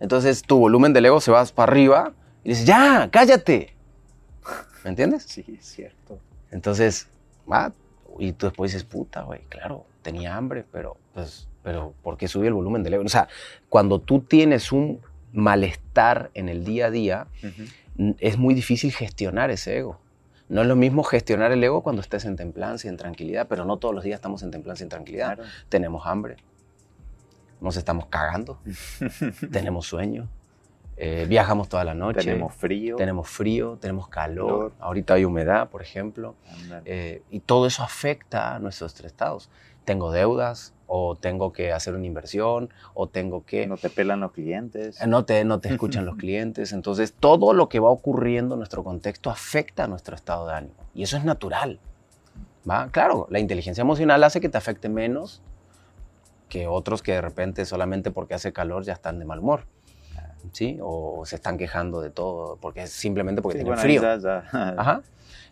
Entonces 0.00 0.42
tu 0.42 0.58
volumen 0.58 0.92
del 0.92 1.06
ego 1.06 1.20
se 1.20 1.30
va 1.30 1.44
para 1.46 1.72
arriba 1.72 2.12
y 2.44 2.50
dices, 2.50 2.66
ya, 2.66 3.08
cállate. 3.10 3.74
¿Me 4.84 4.90
entiendes? 4.90 5.24
Sí, 5.24 5.44
es 5.58 5.66
cierto. 5.66 6.18
Entonces, 6.50 7.08
va, 7.50 7.72
y 8.18 8.32
tú 8.32 8.46
después 8.46 8.72
dices, 8.72 8.84
puta, 8.84 9.22
güey, 9.22 9.42
claro, 9.48 9.84
tenía 10.02 10.36
hambre, 10.36 10.64
pero, 10.70 10.96
pues, 11.18 11.48
pero 11.64 11.94
¿por 12.04 12.16
qué 12.16 12.28
subí 12.28 12.46
el 12.46 12.52
volumen 12.52 12.84
del 12.84 12.94
ego? 12.94 13.04
O 13.04 13.08
sea, 13.08 13.26
cuando 13.68 14.00
tú 14.00 14.20
tienes 14.20 14.70
un 14.70 15.00
malestar 15.32 16.30
en 16.34 16.48
el 16.48 16.64
día 16.64 16.86
a 16.86 16.90
día, 16.90 17.26
es 18.20 18.38
muy 18.38 18.54
difícil 18.54 18.92
gestionar 18.92 19.50
ese 19.50 19.78
ego. 19.78 19.98
No 20.48 20.62
es 20.62 20.68
lo 20.68 20.76
mismo 20.76 21.02
gestionar 21.02 21.50
el 21.50 21.62
ego 21.64 21.82
cuando 21.82 22.00
estés 22.00 22.24
en 22.24 22.36
templanza 22.36 22.86
y 22.86 22.90
en 22.90 22.96
tranquilidad, 22.96 23.48
pero 23.48 23.64
no 23.64 23.78
todos 23.78 23.94
los 23.94 24.04
días 24.04 24.18
estamos 24.18 24.44
en 24.44 24.52
templanza 24.52 24.84
y 24.84 24.86
en 24.86 24.90
tranquilidad. 24.90 25.40
Tenemos 25.68 26.06
hambre, 26.06 26.36
nos 27.60 27.76
estamos 27.76 28.06
cagando, 28.06 28.60
tenemos 29.50 29.86
sueño, 29.88 30.28
eh, 30.96 31.26
viajamos 31.28 31.68
toda 31.68 31.84
la 31.84 31.94
noche. 31.94 32.20
Tenemos 32.20 32.54
frío. 32.54 32.94
Tenemos 32.94 33.28
frío, 33.28 33.76
tenemos 33.80 34.08
calor. 34.08 34.72
Ahorita 34.78 35.14
hay 35.14 35.24
humedad, 35.24 35.68
por 35.68 35.82
ejemplo. 35.82 36.36
Eh, 36.84 37.22
y 37.30 37.40
todo 37.40 37.66
eso 37.66 37.82
afecta 37.82 38.54
a 38.54 38.58
nuestros 38.60 38.94
tres 38.94 39.12
estados. 39.12 39.50
Tengo 39.88 40.12
deudas, 40.12 40.74
o 40.86 41.16
tengo 41.16 41.50
que 41.54 41.72
hacer 41.72 41.94
una 41.94 42.04
inversión, 42.04 42.68
o 42.92 43.08
tengo 43.08 43.46
que... 43.46 43.66
No 43.66 43.78
te 43.78 43.88
pelan 43.88 44.20
los 44.20 44.32
clientes. 44.32 45.00
Eh, 45.00 45.06
no 45.06 45.24
te, 45.24 45.44
no 45.46 45.60
te 45.60 45.70
escuchan 45.70 46.04
los 46.04 46.16
clientes. 46.24 46.72
Entonces, 46.74 47.14
todo 47.18 47.54
lo 47.54 47.70
que 47.70 47.80
va 47.80 47.88
ocurriendo 47.88 48.54
en 48.54 48.58
nuestro 48.58 48.84
contexto 48.84 49.30
afecta 49.30 49.84
a 49.84 49.86
nuestro 49.86 50.14
estado 50.14 50.46
de 50.46 50.52
ánimo. 50.52 50.74
Y 50.94 51.04
eso 51.04 51.16
es 51.16 51.24
natural. 51.24 51.80
¿va? 52.68 52.88
Claro, 52.90 53.26
la 53.30 53.38
inteligencia 53.38 53.80
emocional 53.80 54.22
hace 54.24 54.40
que 54.42 54.50
te 54.50 54.58
afecte 54.58 54.90
menos 54.90 55.40
que 56.50 56.66
otros 56.66 57.02
que 57.02 57.12
de 57.12 57.22
repente 57.22 57.64
solamente 57.64 58.10
porque 58.10 58.34
hace 58.34 58.52
calor 58.52 58.84
ya 58.84 58.92
están 58.92 59.18
de 59.18 59.24
mal 59.24 59.38
humor. 59.38 59.64
¿sí? 60.52 60.78
O 60.82 61.24
se 61.24 61.36
están 61.36 61.56
quejando 61.56 62.02
de 62.02 62.10
todo, 62.10 62.56
porque 62.60 62.86
simplemente 62.88 63.40
porque 63.40 63.58
Sí, 63.60 63.64
tienen 63.64 63.74
bueno, 63.74 63.82
frío. 63.82 64.02
ya- 64.02 64.18
ya. 64.18 64.74
Ajá. 64.76 65.02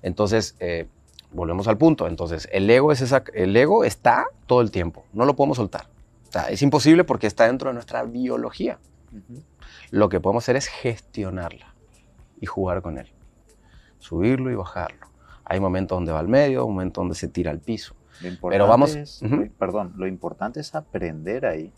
Entonces, 0.02 0.56
eh, 0.60 0.88
volvemos 1.32 1.68
al 1.68 1.78
punto. 1.78 2.06
Entonces, 2.08 2.48
el 2.52 2.68
ego, 2.70 2.92
es 2.92 3.00
esa, 3.00 3.24
el 3.34 3.56
ego 3.56 3.84
está 3.84 4.26
todo 4.46 4.60
el 4.60 4.70
tiempo, 4.70 5.04
no 5.12 5.24
lo 5.24 5.34
podemos 5.36 5.56
soltar. 5.56 5.88
O 6.28 6.32
sea, 6.32 6.48
es 6.50 6.60
imposible 6.62 7.04
porque 7.04 7.26
está 7.26 7.46
dentro 7.46 7.70
de 7.70 7.74
nuestra 7.74 8.02
biología. 8.04 8.78
Ujú. 9.12 9.42
Lo 9.90 10.08
que 10.08 10.20
podemos 10.20 10.44
hacer 10.44 10.56
es 10.56 10.66
gestionarla 10.66 11.74
y 12.40 12.46
jugar 12.46 12.82
con 12.82 12.98
él. 12.98 13.12
Subirlo 13.98 14.50
y 14.50 14.54
bajarlo. 14.54 15.06
Hay 15.44 15.60
momentos 15.60 15.96
donde 15.96 16.12
va 16.12 16.18
al 16.18 16.28
medio, 16.28 16.66
momentos 16.66 17.02
donde 17.02 17.14
se 17.14 17.28
tira 17.28 17.50
al 17.50 17.60
piso. 17.60 17.94
Lo 18.20 18.28
importante 18.28 18.54
Pero 18.54 18.66
vamos- 18.68 18.94
es- 18.96 19.22
Ujú. 19.22 19.36
lo- 19.36 19.50
perdón, 19.52 19.92
lo 19.96 20.06
importante 20.06 20.60
es 20.60 20.74
aprender 20.74 21.46
ahí 21.46 21.72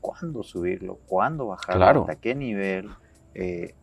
cuándo 0.00 0.42
subirlo, 0.42 0.98
cuándo 1.06 1.46
bajarlo, 1.46 1.76
Claro. 1.80 2.00
hasta 2.02 2.16
qué 2.16 2.34
nivel. 2.34 2.90
Eh, 3.34 3.74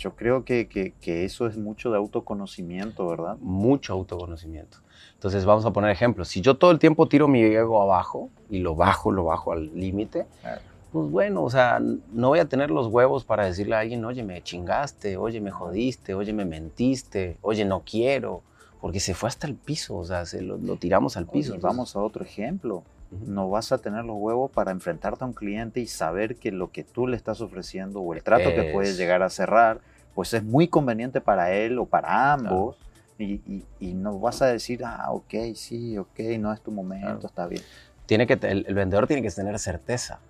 yo 0.00 0.16
creo 0.16 0.44
que, 0.44 0.66
que- 0.66 0.94
que 1.00 1.24
eso 1.26 1.46
es 1.46 1.56
mucho 1.58 1.90
de 1.90 1.98
autoconocimiento, 1.98 3.06
¿verdad? 3.06 3.36
Mucho 3.40 3.92
autoconocimiento. 3.92 4.78
Entonces, 5.14 5.44
vamos 5.44 5.66
a 5.66 5.72
poner 5.72 5.90
ejemplos. 5.90 6.28
Si 6.28 6.40
yo 6.40 6.56
todo 6.56 6.70
el 6.70 6.78
tiempo 6.78 7.06
tiro 7.06 7.28
mi 7.28 7.42
ego 7.42 7.82
abajo 7.82 8.30
y 8.48 8.60
lo 8.60 8.74
bajo, 8.74 9.12
lo 9.12 9.24
bajo 9.24 9.52
al 9.52 9.70
límite, 9.78 10.26
Claro. 10.40 10.62
pues 10.90 11.10
bueno, 11.10 11.42
o 11.44 11.50
sea, 11.50 11.78
no 11.80 12.28
voy 12.28 12.38
a 12.38 12.46
tener 12.48 12.70
los 12.70 12.86
huevos 12.86 13.24
para 13.24 13.44
decirle 13.44 13.76
a 13.76 13.80
alguien, 13.80 14.02
oye, 14.06 14.22
me 14.24 14.42
chingaste, 14.42 15.18
oye, 15.18 15.40
me 15.40 15.50
jodiste, 15.50 16.14
oye, 16.14 16.32
me 16.32 16.46
mentiste, 16.46 17.36
oye, 17.42 17.66
no 17.66 17.82
quiero, 17.84 18.40
porque 18.80 19.00
se 19.00 19.12
fue 19.12 19.28
hasta 19.28 19.46
el 19.46 19.54
piso, 19.54 19.96
o 19.98 20.04
sea, 20.06 20.24
se 20.24 20.40
lo, 20.40 20.56
lo 20.56 20.76
tiramos 20.76 21.18
al 21.18 21.26
piso. 21.26 21.58
Vamos 21.60 21.94
a 21.94 22.00
otro 22.00 22.24
ejemplo. 22.24 22.82
No 23.10 23.50
vas 23.50 23.72
a 23.72 23.78
tener 23.78 24.04
los 24.04 24.16
huevos 24.18 24.50
para 24.50 24.70
enfrentarte 24.70 25.24
a 25.24 25.26
un 25.26 25.32
cliente 25.32 25.80
y 25.80 25.86
saber 25.86 26.36
que 26.36 26.52
lo 26.52 26.70
que 26.70 26.84
tú 26.84 27.06
le 27.06 27.16
estás 27.16 27.40
ofreciendo 27.40 28.00
o 28.00 28.14
el 28.14 28.22
trato 28.22 28.54
que 28.54 28.64
puedes 28.64 28.92
Es- 28.92 28.98
llegar 28.98 29.22
a 29.22 29.30
cerrar, 29.30 29.80
pues 30.14 30.32
es 30.34 30.44
muy 30.44 30.68
conveniente 30.68 31.20
para 31.20 31.52
él 31.52 31.78
o 31.78 31.86
para 31.86 32.32
ambos. 32.32 32.76
Y, 33.18 33.34
y- 33.46 33.66
y 33.80 33.94
no 33.94 34.18
vas 34.18 34.40
a 34.42 34.46
decir, 34.46 34.82
ah, 34.84 35.06
ok, 35.10 35.34
sí, 35.54 35.98
ok, 35.98 36.20
no 36.38 36.52
es 36.52 36.60
tu 36.62 36.70
momento, 36.72 37.06
Claro. 37.06 37.26
está 37.26 37.46
bien. 37.46 37.62
Tiene 38.06 38.26
que, 38.26 38.34
el, 38.42 38.64
el 38.66 38.74
vendedor 38.74 39.06
tiene 39.06 39.22
que 39.22 39.30
tener 39.30 39.58
certeza. 39.58 40.20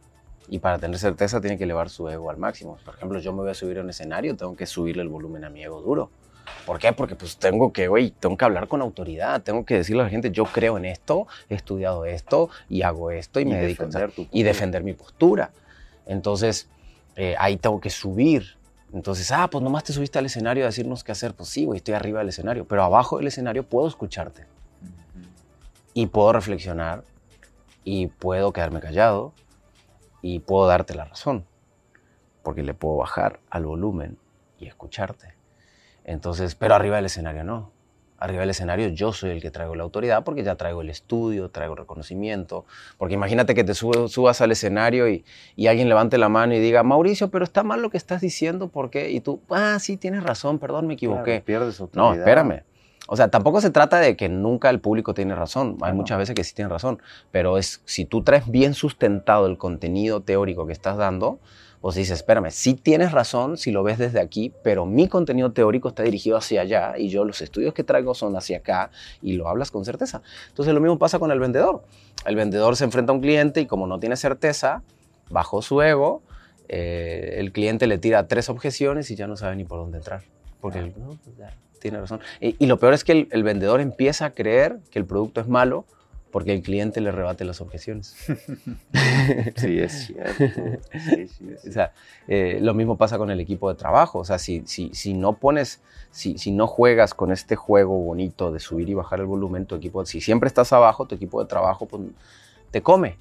Y 0.48 0.58
para 0.58 0.78
tener 0.78 0.98
certeza 0.98 1.40
tiene 1.40 1.56
que 1.56 1.64
elevar 1.64 1.90
su 1.90 2.08
ego 2.08 2.28
al 2.30 2.36
máximo. 2.36 2.78
Por 2.84 2.94
ejemplo, 2.96 3.20
yo 3.20 3.32
me 3.32 3.42
voy 3.42 3.50
a 3.50 3.54
subir 3.54 3.78
a 3.78 3.82
un 3.82 3.90
escenario, 3.90 4.36
tengo 4.36 4.56
que 4.56 4.66
subirle 4.66 5.02
el 5.02 5.08
volumen 5.08 5.44
a 5.44 5.50
mi 5.50 5.62
ego 5.62 5.80
duro. 5.80 6.10
¿Por 6.66 6.78
qué? 6.78 6.92
Porque 6.92 7.16
pues 7.16 7.36
tengo 7.36 7.72
que, 7.72 7.88
güey, 7.88 8.10
tengo 8.10 8.36
que 8.36 8.44
hablar 8.44 8.68
con 8.68 8.82
autoridad, 8.82 9.42
tengo 9.42 9.64
que 9.64 9.74
decirle 9.74 10.02
a 10.02 10.04
la 10.04 10.10
gente, 10.10 10.30
yo 10.30 10.44
creo 10.44 10.76
en 10.76 10.84
esto, 10.84 11.26
he 11.48 11.54
estudiado 11.54 12.04
esto 12.04 12.50
y 12.68 12.82
hago 12.82 13.10
esto 13.10 13.40
y, 13.40 13.44
me 13.44 13.56
dedico 13.56 13.86
tu 13.88 14.26
y 14.30 14.42
defender 14.42 14.82
mi 14.82 14.92
postura. 14.92 15.50
Entonces, 16.06 16.68
eh, 17.16 17.34
ahí 17.38 17.56
tengo 17.56 17.80
que 17.80 17.90
subir. 17.90 18.56
Entonces, 18.92 19.30
ah, 19.30 19.48
pues 19.48 19.62
nomás 19.62 19.84
te 19.84 19.92
subiste 19.92 20.18
al 20.18 20.26
escenario 20.26 20.64
a 20.64 20.66
decirnos 20.66 21.04
qué 21.04 21.12
hacer. 21.12 21.34
Pues 21.34 21.48
sí, 21.48 21.64
güey, 21.64 21.78
estoy 21.78 21.94
arriba 21.94 22.20
del 22.20 22.28
escenario, 22.28 22.64
pero 22.64 22.82
abajo 22.82 23.18
del 23.18 23.28
escenario 23.28 23.62
puedo 23.64 23.86
escucharte 23.88 24.46
y 25.94 26.06
puedo 26.06 26.32
reflexionar 26.32 27.04
y 27.84 28.08
puedo 28.08 28.52
quedarme 28.52 28.80
callado 28.80 29.32
y 30.22 30.40
puedo 30.40 30.66
darte 30.66 30.94
la 30.94 31.04
razón, 31.04 31.44
porque 32.42 32.62
le 32.62 32.74
puedo 32.74 32.96
bajar 32.96 33.40
al 33.50 33.66
volumen 33.66 34.18
y 34.58 34.66
escucharte. 34.66 35.39
Entonces, 36.10 36.54
pero 36.56 36.74
arriba 36.74 36.96
del 36.96 37.06
escenario 37.06 37.44
no. 37.44 37.70
Arriba 38.18 38.40
del 38.40 38.50
escenario 38.50 38.88
yo 38.88 39.12
soy 39.14 39.30
el 39.30 39.40
que 39.40 39.50
traigo 39.50 39.74
la 39.74 39.82
autoridad 39.82 40.24
porque 40.24 40.42
ya 40.42 40.54
traigo 40.56 40.82
el 40.82 40.90
estudio, 40.90 41.48
traigo 41.50 41.74
reconocimiento. 41.74 42.66
Porque 42.98 43.14
imagínate 43.14 43.54
que 43.54 43.64
te 43.64 43.72
subo- 43.72 44.08
subas 44.08 44.40
al 44.42 44.50
escenario 44.52 45.08
y, 45.08 45.24
y 45.56 45.68
alguien 45.68 45.88
levante 45.88 46.18
la 46.18 46.28
mano 46.28 46.52
y 46.54 46.58
diga, 46.58 46.82
Mauricio, 46.82 47.30
pero 47.30 47.44
está 47.44 47.62
mal 47.62 47.80
lo 47.80 47.88
que 47.90 47.96
estás 47.96 48.20
diciendo, 48.20 48.68
¿por 48.68 48.90
qué? 48.90 49.10
Y 49.10 49.20
tú, 49.20 49.40
ah, 49.50 49.78
sí, 49.78 49.96
tienes 49.96 50.22
razón, 50.22 50.58
perdón, 50.58 50.86
me 50.86 50.94
equivoqué. 50.94 51.22
Claro, 51.42 51.44
pierdes 51.44 51.80
No, 51.80 51.86
autoridad. 51.86 52.16
espérame. 52.18 52.62
O 53.08 53.16
sea, 53.16 53.28
tampoco 53.28 53.60
se 53.60 53.70
trata 53.70 53.98
de 53.98 54.16
que 54.16 54.28
nunca 54.28 54.68
el 54.70 54.80
público 54.80 55.14
tiene 55.14 55.34
razón. 55.34 55.78
Hay 55.80 55.92
muchas 55.94 56.18
veces 56.18 56.34
que 56.34 56.44
sí 56.44 56.54
tienen 56.54 56.70
razón. 56.70 57.00
Pero 57.32 57.56
es 57.56 57.80
si 57.86 58.04
tú 58.04 58.22
traes 58.22 58.48
bien 58.48 58.74
sustentado 58.74 59.46
el 59.46 59.56
contenido 59.58 60.20
teórico 60.20 60.66
que 60.66 60.72
estás 60.74 60.96
dando, 60.96 61.40
pues 61.80 61.94
dices, 61.96 62.18
espérame, 62.18 62.50
sí 62.50 62.74
tienes 62.74 63.12
razón 63.12 63.56
si 63.56 63.70
lo 63.70 63.82
ves 63.82 63.96
desde 63.98 64.20
aquí, 64.20 64.52
pero 64.62 64.84
mi 64.84 65.08
contenido 65.08 65.52
teórico 65.52 65.88
está 65.88 66.02
dirigido 66.02 66.36
hacia 66.36 66.60
allá 66.60 66.98
y 66.98 67.08
yo 67.08 67.24
los 67.24 67.40
estudios 67.40 67.72
que 67.72 67.84
traigo 67.84 68.14
son 68.14 68.36
hacia 68.36 68.58
acá 68.58 68.90
y 69.22 69.32
lo 69.32 69.48
hablas 69.48 69.70
con 69.70 69.84
certeza. 69.84 70.20
Entonces 70.48 70.74
lo 70.74 70.80
mismo 70.80 70.98
pasa 70.98 71.18
con 71.18 71.30
el 71.30 71.40
vendedor. 71.40 71.82
El 72.26 72.36
vendedor 72.36 72.76
se 72.76 72.84
enfrenta 72.84 73.12
a 73.12 73.14
un 73.14 73.22
cliente 73.22 73.62
y 73.62 73.66
como 73.66 73.86
no 73.86 73.98
tiene 73.98 74.16
certeza, 74.16 74.82
bajó 75.30 75.62
su 75.62 75.80
ego, 75.80 76.22
eh, 76.68 77.36
el 77.38 77.50
cliente 77.52 77.86
le 77.86 77.96
tira 77.98 78.28
tres 78.28 78.48
objeciones 78.50 79.10
y 79.10 79.16
ya 79.16 79.26
no 79.26 79.36
sabe 79.36 79.56
ni 79.56 79.64
por 79.64 79.78
dónde 79.78 79.98
entrar. 79.98 80.22
Porque 80.60 80.80
el- 80.80 80.92
no, 80.98 81.18
pues 81.24 81.36
ya, 81.38 81.56
tiene 81.80 81.98
razón. 81.98 82.20
Y, 82.42 82.56
y 82.62 82.66
lo 82.66 82.78
peor 82.78 82.92
es 82.92 83.04
que 83.04 83.12
el, 83.12 83.28
el 83.30 83.42
vendedor 83.42 83.80
empieza 83.80 84.26
a 84.26 84.30
creer 84.30 84.80
que 84.90 84.98
el 84.98 85.06
producto 85.06 85.40
es 85.40 85.48
malo 85.48 85.86
porque 86.30 86.52
el 86.52 86.62
cliente 86.62 87.00
le 87.00 87.10
rebate 87.12 87.44
las 87.44 87.60
objeciones. 87.60 88.16
Sí, 89.56 89.78
es 89.78 90.06
cierto. 90.06 90.44
Sí, 90.92 91.28
sí, 91.28 91.56
sí. 91.58 91.68
O 91.68 91.72
sea, 91.72 91.92
eh, 92.28 92.58
lo 92.60 92.74
mismo 92.74 92.96
pasa 92.96 93.18
con 93.18 93.30
el 93.30 93.40
equipo 93.40 93.68
de 93.68 93.74
trabajo. 93.74 94.20
O 94.20 94.24
sea, 94.24 94.38
si, 94.38 94.62
si, 94.66 94.90
si 94.94 95.14
no 95.14 95.34
pones, 95.34 95.80
si, 96.10 96.38
si 96.38 96.50
no 96.50 96.66
juegas 96.66 97.14
con 97.14 97.32
este 97.32 97.56
juego 97.56 97.98
bonito 97.98 98.52
de 98.52 98.60
subir 98.60 98.88
y 98.88 98.94
bajar 98.94 99.20
el 99.20 99.26
volumen, 99.26 99.66
tu 99.66 99.74
equipo, 99.74 100.04
si 100.06 100.20
siempre 100.20 100.48
estás 100.48 100.72
abajo, 100.72 101.06
tu 101.06 101.14
equipo 101.14 101.40
de 101.42 101.48
trabajo 101.48 101.86
pues, 101.86 102.02
te 102.70 102.82
come. 102.82 103.16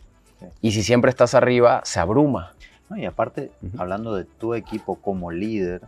Y 0.61 0.71
si 0.71 0.83
siempre 0.83 1.09
estás 1.09 1.33
arriba, 1.33 1.81
se 1.83 1.99
abruma. 1.99 2.53
No, 2.89 2.97
y 2.97 3.05
aparte, 3.05 3.51
hablando 3.77 4.15
de 4.15 4.25
tu 4.25 4.55
equipo 4.55 4.95
como 4.95 5.31
líder, 5.31 5.81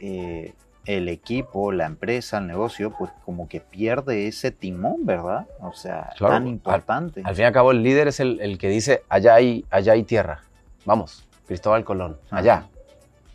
eh, 0.00 0.54
el 0.96 1.08
equipo, 1.08 1.72
la 1.72 1.86
empresa, 1.86 2.38
el 2.38 2.46
negocio, 2.46 2.94
pues 2.98 3.10
como 3.24 3.48
que 3.48 3.60
pierde 3.60 4.26
ese 4.26 4.50
timón, 4.50 5.04
¿verdad? 5.06 5.46
O 5.60 5.72
sea, 5.72 6.10
Claro, 6.16 6.34
tan 6.34 6.46
importante. 6.46 7.22
Al 7.24 7.34
fin 7.34 7.42
y 7.44 7.46
al 7.46 7.52
cabo, 7.52 7.70
el 7.72 7.82
líder 7.82 8.08
es 8.08 8.20
el, 8.20 8.40
el 8.40 8.58
que 8.58 8.68
dice, 8.68 9.02
allá 9.08 9.34
hay, 9.34 9.64
allá 9.70 9.92
hay 9.92 10.02
tierra. 10.04 10.42
Vamos, 10.84 11.26
Cristóbal 11.46 11.84
Colón, 11.84 12.18
Ajá. 12.26 12.36
allá. 12.38 12.66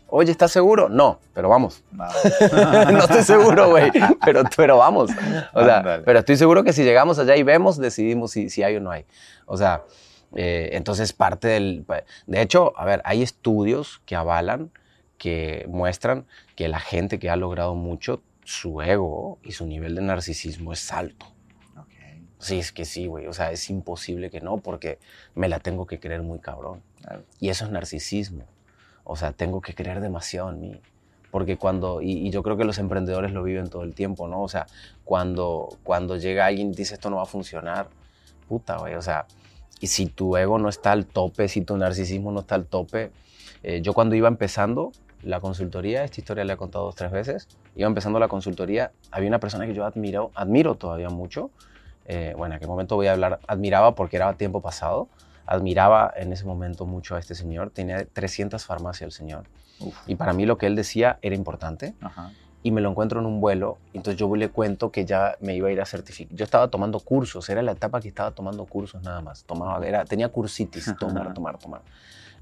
Oye, 0.08 0.30
¿estás 0.30 0.52
seguro? 0.52 0.88
No, 0.88 1.18
pero 1.34 1.48
vamos. 1.48 1.82
Vamos. 1.90 2.16
no 2.92 2.98
estoy 3.00 3.22
seguro, 3.22 3.70
güey, 3.70 3.90
pero, 4.24 4.44
pero 4.56 4.76
vamos. 4.78 5.10
O 5.52 5.64
sea, 5.64 5.78
Ándale. 5.78 6.02
pero 6.04 6.20
estoy 6.20 6.36
seguro 6.36 6.62
que 6.62 6.72
si 6.72 6.84
llegamos 6.84 7.18
allá 7.18 7.36
y 7.36 7.42
vemos, 7.42 7.76
decidimos 7.76 8.30
si, 8.30 8.48
si 8.48 8.62
hay 8.62 8.76
o 8.76 8.80
no 8.80 8.92
hay. 8.92 9.04
O 9.46 9.56
sea, 9.56 9.82
eh, 10.36 10.70
entonces 10.72 11.12
parte 11.12 11.48
del... 11.48 11.84
De 12.26 12.40
hecho, 12.40 12.72
a 12.76 12.84
ver, 12.84 13.02
hay 13.04 13.22
estudios 13.22 14.00
que 14.06 14.14
avalan, 14.14 14.70
que 15.18 15.66
muestran 15.68 16.26
que 16.54 16.68
la 16.68 16.80
gente 16.80 17.18
que 17.18 17.30
ha 17.30 17.36
logrado 17.36 17.74
mucho, 17.74 18.22
su 18.44 18.80
ego 18.82 19.38
y 19.42 19.52
su 19.52 19.66
nivel 19.66 19.94
de 19.94 20.02
narcisismo 20.02 20.72
es 20.72 20.92
alto. 20.92 21.26
Ok. 21.76 21.88
Sí, 22.38 22.58
es 22.58 22.72
que 22.72 22.84
sí, 22.84 23.06
güey. 23.06 23.26
O 23.26 23.32
sea, 23.32 23.50
es 23.50 23.68
imposible 23.70 24.30
que 24.30 24.40
no, 24.40 24.58
porque 24.58 24.98
me 25.34 25.48
la 25.48 25.58
tengo 25.58 25.86
que 25.86 25.98
creer 25.98 26.22
muy 26.22 26.38
cabrón. 26.38 26.82
Claro. 27.02 27.22
Y 27.40 27.48
eso 27.48 27.64
es 27.64 27.70
narcisismo. 27.70 28.44
O 29.04 29.16
sea, 29.16 29.32
tengo 29.32 29.60
que 29.60 29.74
creer 29.74 30.00
demasiado 30.00 30.50
en 30.50 30.60
mí. 30.60 30.80
Porque 31.30 31.56
cuando, 31.56 32.00
y, 32.00 32.12
y 32.12 32.30
yo 32.30 32.42
creo 32.42 32.56
que 32.56 32.64
los 32.64 32.78
emprendedores 32.78 33.32
lo 33.32 33.42
viven 33.42 33.68
todo 33.68 33.82
el 33.82 33.94
tiempo, 33.94 34.28
¿no? 34.28 34.42
O 34.42 34.48
sea, 34.48 34.66
cuando, 35.04 35.68
cuando 35.82 36.16
llega 36.16 36.46
alguien 36.46 36.72
y 36.72 36.74
dice 36.76 36.94
esto 36.94 37.10
no 37.10 37.16
va 37.16 37.22
a 37.22 37.26
funcionar, 37.26 37.88
puta, 38.48 38.78
güey. 38.78 38.94
O 38.94 39.02
sea, 39.02 39.26
y 39.80 39.88
si 39.88 40.06
tu 40.06 40.36
ego 40.36 40.58
no 40.58 40.68
está 40.68 40.92
al 40.92 41.06
tope, 41.06 41.48
si 41.48 41.62
tu 41.62 41.76
narcisismo 41.76 42.32
no 42.32 42.40
está 42.40 42.54
al 42.54 42.66
tope. 42.66 43.10
eh, 43.62 43.80
yo 43.82 43.92
cuando 43.92 44.14
iba 44.14 44.28
empezando 44.28 44.92
la 45.22 45.40
consultoría, 45.40 46.04
esta 46.04 46.20
historia 46.20 46.44
la 46.44 46.52
he 46.54 46.56
contado 46.56 46.84
dos, 46.84 46.94
tres 46.94 47.10
veces, 47.10 47.48
iba 47.74 47.86
empezando 47.88 48.18
la 48.18 48.28
consultoría, 48.28 48.92
había 49.10 49.28
una 49.28 49.40
persona 49.40 49.66
que 49.66 49.74
yo 49.74 49.84
admiro, 49.84 50.30
admiro 50.34 50.74
todavía 50.76 51.08
mucho. 51.10 51.50
eh, 52.08 52.34
bueno, 52.36 52.54
en 52.54 52.58
aquel 52.58 52.68
momento 52.68 52.94
voy 52.94 53.08
a 53.08 53.12
hablar, 53.12 53.40
admiraba 53.48 53.94
porque 53.96 54.16
era 54.16 54.32
tiempo 54.34 54.60
pasado, 54.60 55.08
admiraba 55.44 56.12
en 56.16 56.32
ese 56.32 56.44
momento 56.44 56.86
mucho 56.86 57.16
a 57.16 57.18
este 57.18 57.34
señor, 57.34 57.70
tenía 57.70 58.04
300 58.04 58.64
farmacias 58.64 59.06
el 59.08 59.12
señor. 59.12 59.44
Uf. 59.80 59.96
Y 60.06 60.14
para 60.14 60.32
mí 60.32 60.46
lo 60.46 60.56
que 60.56 60.66
él 60.66 60.76
decía 60.76 61.18
era 61.22 61.34
importante 61.34 61.94
Ajá. 62.00 62.30
y 62.62 62.70
me 62.70 62.80
lo 62.80 62.90
encuentro 62.90 63.18
en 63.20 63.26
un 63.26 63.40
vuelo. 63.40 63.78
Entonces 63.92 64.18
yo 64.18 64.34
le 64.36 64.48
cuento 64.50 64.90
que 64.90 65.04
ya 65.04 65.36
me 65.40 65.54
iba 65.56 65.68
a 65.68 65.72
ir 65.72 65.80
a 65.80 65.84
certificar. 65.86 66.36
Yo 66.36 66.44
estaba 66.44 66.68
tomando 66.68 67.00
cursos, 67.00 67.48
era 67.48 67.60
la 67.62 67.72
etapa 67.72 68.00
que 68.00 68.08
estaba 68.08 68.30
tomando 68.30 68.64
cursos 68.66 69.02
nada 69.02 69.20
más. 69.20 69.44
Tomaba, 69.44 69.84
era, 69.86 70.04
tenía 70.04 70.28
cursitis, 70.28 70.94
tomar, 71.00 71.34
tomar, 71.34 71.58
tomar. 71.58 71.82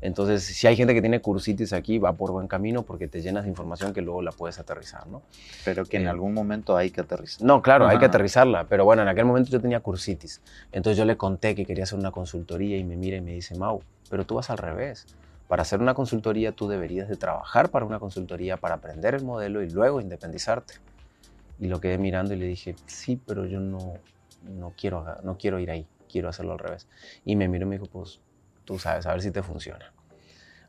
Entonces, 0.04 0.44
si 0.44 0.66
hay 0.66 0.76
gente 0.76 0.92
que 0.92 1.00
tiene 1.00 1.22
cursitis 1.22 1.72
aquí, 1.72 1.98
va 1.98 2.12
por 2.12 2.30
buen 2.30 2.46
camino 2.46 2.82
porque 2.82 3.08
te 3.08 3.22
llenas 3.22 3.44
de 3.44 3.48
información 3.48 3.94
que 3.94 4.02
luego 4.02 4.20
la 4.20 4.32
puedes 4.32 4.58
aterrizar, 4.58 5.06
¿no? 5.06 5.22
Pero 5.64 5.86
que 5.86 5.96
en 5.96 6.04
Eh, 6.04 6.08
algún 6.10 6.34
momento 6.34 6.76
hay 6.76 6.90
que 6.90 7.00
aterrizar. 7.00 7.42
No, 7.46 7.62
claro, 7.62 7.88
hay 7.88 7.98
que 7.98 8.04
aterrizarla, 8.04 8.64
pero 8.68 8.84
bueno, 8.84 9.00
en 9.00 9.08
aquel 9.08 9.24
momento 9.24 9.50
yo 9.50 9.62
tenía 9.62 9.80
cursitis. 9.80 10.42
Entonces 10.72 10.98
yo 10.98 11.06
le 11.06 11.16
conté 11.16 11.54
que 11.54 11.64
quería 11.64 11.84
hacer 11.84 11.98
una 11.98 12.10
consultoría 12.10 12.76
y 12.76 12.84
me 12.84 12.98
mira 12.98 13.16
y 13.16 13.22
me 13.22 13.32
dice, 13.32 13.56
Mau, 13.56 13.80
pero 14.10 14.26
tú 14.26 14.34
vas 14.34 14.50
al 14.50 14.58
revés. 14.58 15.06
Para 15.48 15.62
hacer 15.62 15.80
una 15.80 15.94
consultoría 15.94 16.52
tú 16.52 16.68
deberías 16.68 17.08
de 17.08 17.16
trabajar 17.16 17.70
para 17.70 17.86
una 17.86 17.98
consultoría, 17.98 18.58
para 18.58 18.74
aprender 18.74 19.14
el 19.14 19.24
modelo 19.24 19.62
y 19.62 19.70
luego 19.70 20.02
independizarte. 20.02 20.74
Y 21.58 21.68
lo 21.68 21.80
quedé 21.80 21.96
mirando 21.96 22.34
y 22.34 22.36
le 22.36 22.46
dije, 22.46 22.76
sí, 22.84 23.18
pero 23.26 23.46
yo 23.46 23.58
no, 23.58 23.94
no, 24.42 24.74
quiero, 24.76 25.06
no 25.22 25.38
quiero 25.38 25.58
ir 25.60 25.70
ahí, 25.70 25.86
quiero 26.10 26.28
hacerlo 26.28 26.52
al 26.52 26.58
revés. 26.58 26.88
Y 27.24 27.36
me 27.36 27.48
miró 27.48 27.64
y 27.64 27.68
me 27.70 27.78
dijo, 27.78 27.86
pues 27.90 28.20
tú 28.66 28.78
sabes, 28.78 29.06
a 29.06 29.12
ver 29.12 29.22
si 29.22 29.30
te 29.30 29.42
funciona. 29.42 29.93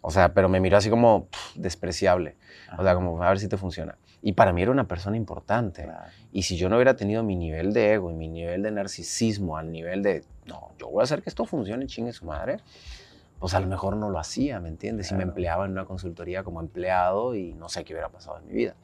O 0.08 0.12
sea, 0.12 0.36
pero 0.36 0.48
me 0.50 0.60
miró 0.60 0.78
así 0.78 0.92
como 0.92 1.26
pff, 1.26 1.56
despreciable. 1.56 2.36
O 2.78 2.84
sea, 2.84 2.94
como 2.94 3.24
a 3.24 3.30
ver 3.30 3.40
si 3.40 3.48
te 3.48 3.58
funciona. 3.58 3.98
Y 4.22 4.34
para 4.34 4.54
mí 4.54 4.62
era 4.62 4.70
una 4.70 4.88
persona 4.88 5.18
importante. 5.18 5.84
Claro. 5.84 6.12
Y 6.32 6.44
si 6.44 6.58
yo 6.58 6.70
no 6.70 6.76
hubiera 6.76 6.96
tenido 6.96 7.24
mi 7.24 7.36
nivel 7.36 7.74
de 7.74 7.94
ego 7.94 8.12
y 8.12 8.14
mi 8.14 8.28
nivel 8.28 8.62
de 8.62 8.70
narcisismo 8.70 9.58
al 9.58 9.72
nivel 9.72 10.04
de, 10.04 10.24
no, 10.46 10.74
yo 10.78 10.90
voy 10.90 11.02
a 11.02 11.06
hacer 11.06 11.24
que 11.24 11.30
esto 11.30 11.46
funcione, 11.46 11.88
chingue 11.88 12.14
su 12.14 12.26
madre, 12.26 12.58
pues 13.40 13.54
a 13.54 13.60
lo 13.60 13.68
mejor 13.68 13.96
no 13.98 14.10
lo 14.10 14.18
hacía, 14.18 14.60
¿me 14.60 14.70
entiendes? 14.70 15.08
Si 15.08 15.14
me 15.16 15.24
empleaba 15.24 15.66
en 15.66 15.72
una 15.72 15.86
consultoría 15.86 16.44
como 16.44 16.62
empleado 16.62 17.36
y 17.36 17.54
no 17.54 17.70
sé 17.70 17.84
qué 17.84 17.94
hubiera 17.94 18.10
pasado 18.10 18.40
en 18.40 18.48
mi 18.48 18.54
vida. 18.54 18.76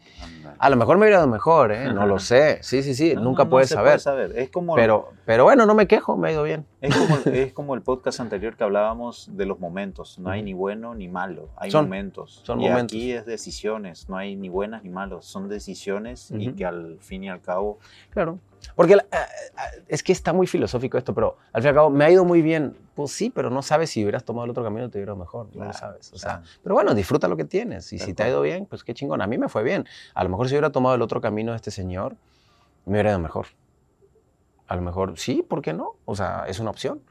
A 0.60 0.70
lo 0.70 0.76
mejor 0.76 0.98
me 0.98 1.06
hubiera 1.06 1.18
ido 1.20 1.28
mejor, 1.28 1.72
¿eh? 1.72 1.92
No 1.94 2.06
lo 2.06 2.20
sé. 2.20 2.60
Sí, 2.62 2.84
sí, 2.84 2.94
sí, 2.94 3.16
No, 3.16 3.22
nunca 3.22 3.44
no, 3.44 3.46
no 3.46 3.50
puedes 3.52 3.70
se 3.70 3.76
saber. 3.76 3.92
puede 3.94 4.00
saber. 4.00 4.32
Es 4.38 4.50
como, 4.50 4.76
Pero, 4.76 5.10
pero 5.26 5.46
bueno, 5.46 5.66
no 5.66 5.74
me 5.74 5.88
quejo, 5.88 6.16
me 6.18 6.30
ha 6.30 6.32
ido 6.34 6.44
bien. 6.44 6.66
es, 6.82 6.96
como, 6.96 7.16
es 7.34 7.54
como 7.54 7.76
el 7.76 7.82
podcast 7.82 8.20
anterior 8.20 8.56
que 8.56 8.64
hablábamos 8.64 9.30
de 9.36 9.46
los 9.46 9.60
momentos. 9.60 10.20
No 10.20 10.30
hay 10.30 10.44
ni 10.44 10.54
bueno 10.54 10.94
ni 10.94 11.08
malo, 11.08 11.50
hay 11.56 11.72
Son- 11.72 11.86
momentos. 11.86 12.42
son 12.44 12.60
y 12.62 12.70
momentos. 12.70 12.96
aquí 12.96 13.14
es 13.14 13.26
decisiones, 13.26 14.10
no 14.10 14.18
hay 14.18 14.36
ni 14.36 14.50
buenas 14.50 14.84
ni 14.84 14.90
malos, 14.90 15.26
son 15.26 15.48
decisiones 15.50 16.30
y 16.32 16.52
que 16.54 16.66
al 16.66 16.98
fin 17.00 17.24
y 17.24 17.30
al 17.30 17.42
cabo 17.42 17.80
Claro. 18.12 18.38
Porque 18.76 18.94
ah, 18.96 19.02
ah, 19.58 19.66
es 19.88 20.04
que 20.04 20.12
está 20.12 20.34
muy 20.34 20.48
filosófico 20.48 20.98
esto, 20.98 21.14
pero 21.14 21.38
al 21.54 21.62
fin 21.62 21.68
y 21.68 21.70
al 21.70 21.76
cabo 21.76 21.90
me 21.90 22.06
ha 22.06 22.12
ido 22.12 22.26
muy 22.26 22.42
bien. 22.42 22.76
Pues 22.96 23.12
sí, 23.12 23.30
pero 23.30 23.50
no 23.50 23.62
sabes 23.62 23.90
si 23.90 24.04
hubieras 24.04 24.24
tomado 24.24 24.46
el 24.46 24.52
otro 24.52 24.64
camino 24.64 24.90
te 24.90 24.98
hubiera 24.98 25.12
ido 25.12 25.18
mejor. 25.18 25.48
no 25.48 25.66
lo 25.66 25.72
Claro, 25.72 25.74
sabes. 25.78 26.12
O 26.14 26.18
sea, 26.18 26.40
claro. 26.40 26.48
pero 26.64 26.76
bueno, 26.76 26.94
disfruta 26.94 27.28
lo 27.28 27.38
que 27.38 27.46
tienes. 27.46 27.92
Y 27.94 28.00
si 28.00 28.14
te 28.14 28.24
ha 28.24 28.30
ido 28.30 28.42
bien, 28.42 28.66
pues 28.66 28.84
qué 28.84 28.94
chingón. 28.94 29.22
A 29.22 29.28
mí 29.28 29.38
me 29.38 29.50
fue 29.50 29.64
bien. 29.64 29.86
A 30.14 30.24
lo 30.24 30.30
mejor 30.30 30.48
si 30.48 30.54
hubiera 30.56 30.72
tomado 30.72 30.96
el 30.96 31.02
otro 31.02 31.22
camino 31.22 31.52
de 31.52 31.56
este 31.58 31.72
señor, 31.72 32.16
me 32.86 32.94
hubiera 32.94 33.12
ido 33.12 33.20
mejor. 33.20 33.48
A 34.68 34.76
lo 34.76 34.82
mejor 34.82 35.18
sí, 35.18 35.44
¿por 35.48 35.62
qué 35.62 35.74
no? 35.74 35.96
O 36.06 36.16
sea, 36.16 36.46
es 36.48 36.60
una 36.60 36.70
opción. 36.70 37.02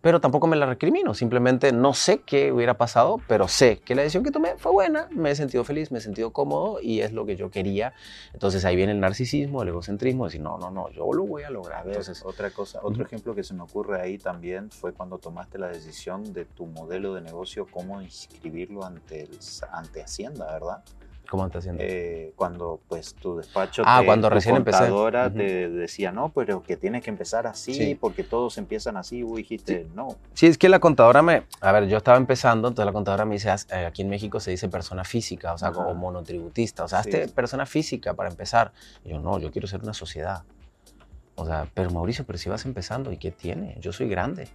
Pero 0.00 0.20
tampoco 0.20 0.46
me 0.46 0.56
la 0.56 0.66
recrimino. 0.66 1.14
Simplemente 1.14 1.72
no 1.72 1.94
sé 1.94 2.20
qué 2.20 2.52
hubiera 2.52 2.74
pasado, 2.74 3.20
pero 3.26 3.48
sé 3.48 3.78
que 3.78 3.94
la 3.94 4.02
decisión 4.02 4.24
que 4.24 4.30
tomé 4.30 4.54
fue 4.56 4.72
buena. 4.72 5.08
Me 5.10 5.30
he 5.30 5.34
sentido 5.34 5.64
feliz, 5.64 5.90
me 5.90 5.98
he 5.98 6.00
sentido 6.00 6.32
cómodo 6.32 6.80
y 6.80 7.00
es 7.00 7.12
lo 7.12 7.26
que 7.26 7.36
yo 7.36 7.50
quería. 7.50 7.92
Entonces 8.32 8.64
ahí 8.64 8.76
viene 8.76 8.92
el 8.92 9.00
narcisismo, 9.00 9.62
el 9.62 9.68
egocentrismo, 9.68 10.24
decir, 10.26 10.40
no, 10.40 10.58
no, 10.58 10.70
no, 10.70 10.90
yo 10.90 11.12
lo 11.12 11.24
voy 11.24 11.42
a 11.42 11.50
lograr. 11.50 11.86
Entonces, 11.86 12.22
otra 12.24 12.50
cosa, 12.50 12.80
otro 12.82 13.04
ejemplo 13.04 13.34
que 13.34 13.42
se 13.42 13.54
me 13.54 13.62
ocurre 13.62 14.00
ahí 14.00 14.18
también 14.18 14.70
fue 14.70 14.92
cuando 14.92 15.18
tomaste 15.18 15.58
la 15.58 15.68
decisión 15.68 16.32
de 16.32 16.44
tu 16.44 16.66
modelo 16.66 17.14
de 17.14 17.20
negocio, 17.20 17.66
cómo 17.70 18.00
inscribirlo 18.02 18.84
ante, 18.84 19.22
el, 19.22 19.38
ante 19.72 20.02
Hacienda, 20.02 20.46
¿verdad? 20.52 20.82
¿Cómo 21.30 21.46
estás 21.46 21.60
haciendo? 21.60 21.82
Eh, 21.82 22.32
cuando 22.36 22.80
pues 22.88 23.14
tu 23.14 23.36
despacho, 23.38 23.82
Ah, 23.86 24.00
te- 24.00 24.06
cuando 24.06 24.28
tu 24.28 24.34
recién 24.34 24.56
empecé. 24.56 24.78
contadora 24.80 25.32
te 25.32 25.68
decía, 25.70 26.10
no, 26.12 26.30
pero 26.30 26.62
que 26.62 26.76
tienes 26.76 27.02
que 27.02 27.10
empezar 27.10 27.46
así, 27.46 27.72
Sí. 27.72 27.94
porque 27.94 28.24
todos 28.24 28.58
empiezan 28.58 28.96
así, 28.96 29.22
vos 29.22 29.36
dijiste, 29.36 29.86
no. 29.94 30.16
Sí, 30.34 30.46
es 30.48 30.58
que 30.58 30.68
la 30.68 30.80
contadora 30.80 31.22
me... 31.22 31.44
A 31.60 31.72
ver, 31.72 31.86
yo 31.86 31.96
estaba 31.98 32.18
empezando, 32.18 32.68
entonces 32.68 32.86
la 32.86 32.92
contadora 32.92 33.24
me 33.24 33.34
dice, 33.34 33.48
"Haz- 33.50 33.66
eh, 33.70 33.86
aquí 33.86 34.02
en 34.02 34.10
México 34.10 34.40
se 34.40 34.50
dice 34.50 34.68
persona 34.68 35.04
física, 35.04 35.54
o 35.54 35.58
sea, 35.58 35.68
Ajá. 35.68 35.76
como 35.78 35.94
monotributista, 35.94 36.84
o 36.84 36.88
sea, 36.88 37.02
Sí. 37.02 37.10
hazte 37.10 37.28
persona 37.28 37.64
física 37.64 38.12
para 38.14 38.28
empezar. 38.28 38.72
Y 39.04 39.10
yo, 39.10 39.20
no, 39.20 39.38
yo 39.38 39.50
quiero 39.52 39.68
ser 39.68 39.80
una 39.82 39.94
sociedad. 39.94 40.42
O 41.36 41.46
sea, 41.46 41.66
pero 41.72 41.90
Mauricio, 41.90 42.26
pero 42.26 42.38
si 42.38 42.50
vas 42.50 42.66
empezando, 42.66 43.12
¿y 43.12 43.16
qué 43.16 43.30
tiene? 43.30 43.76
Yo 43.80 43.92
soy 43.92 44.08
grande. 44.08 44.48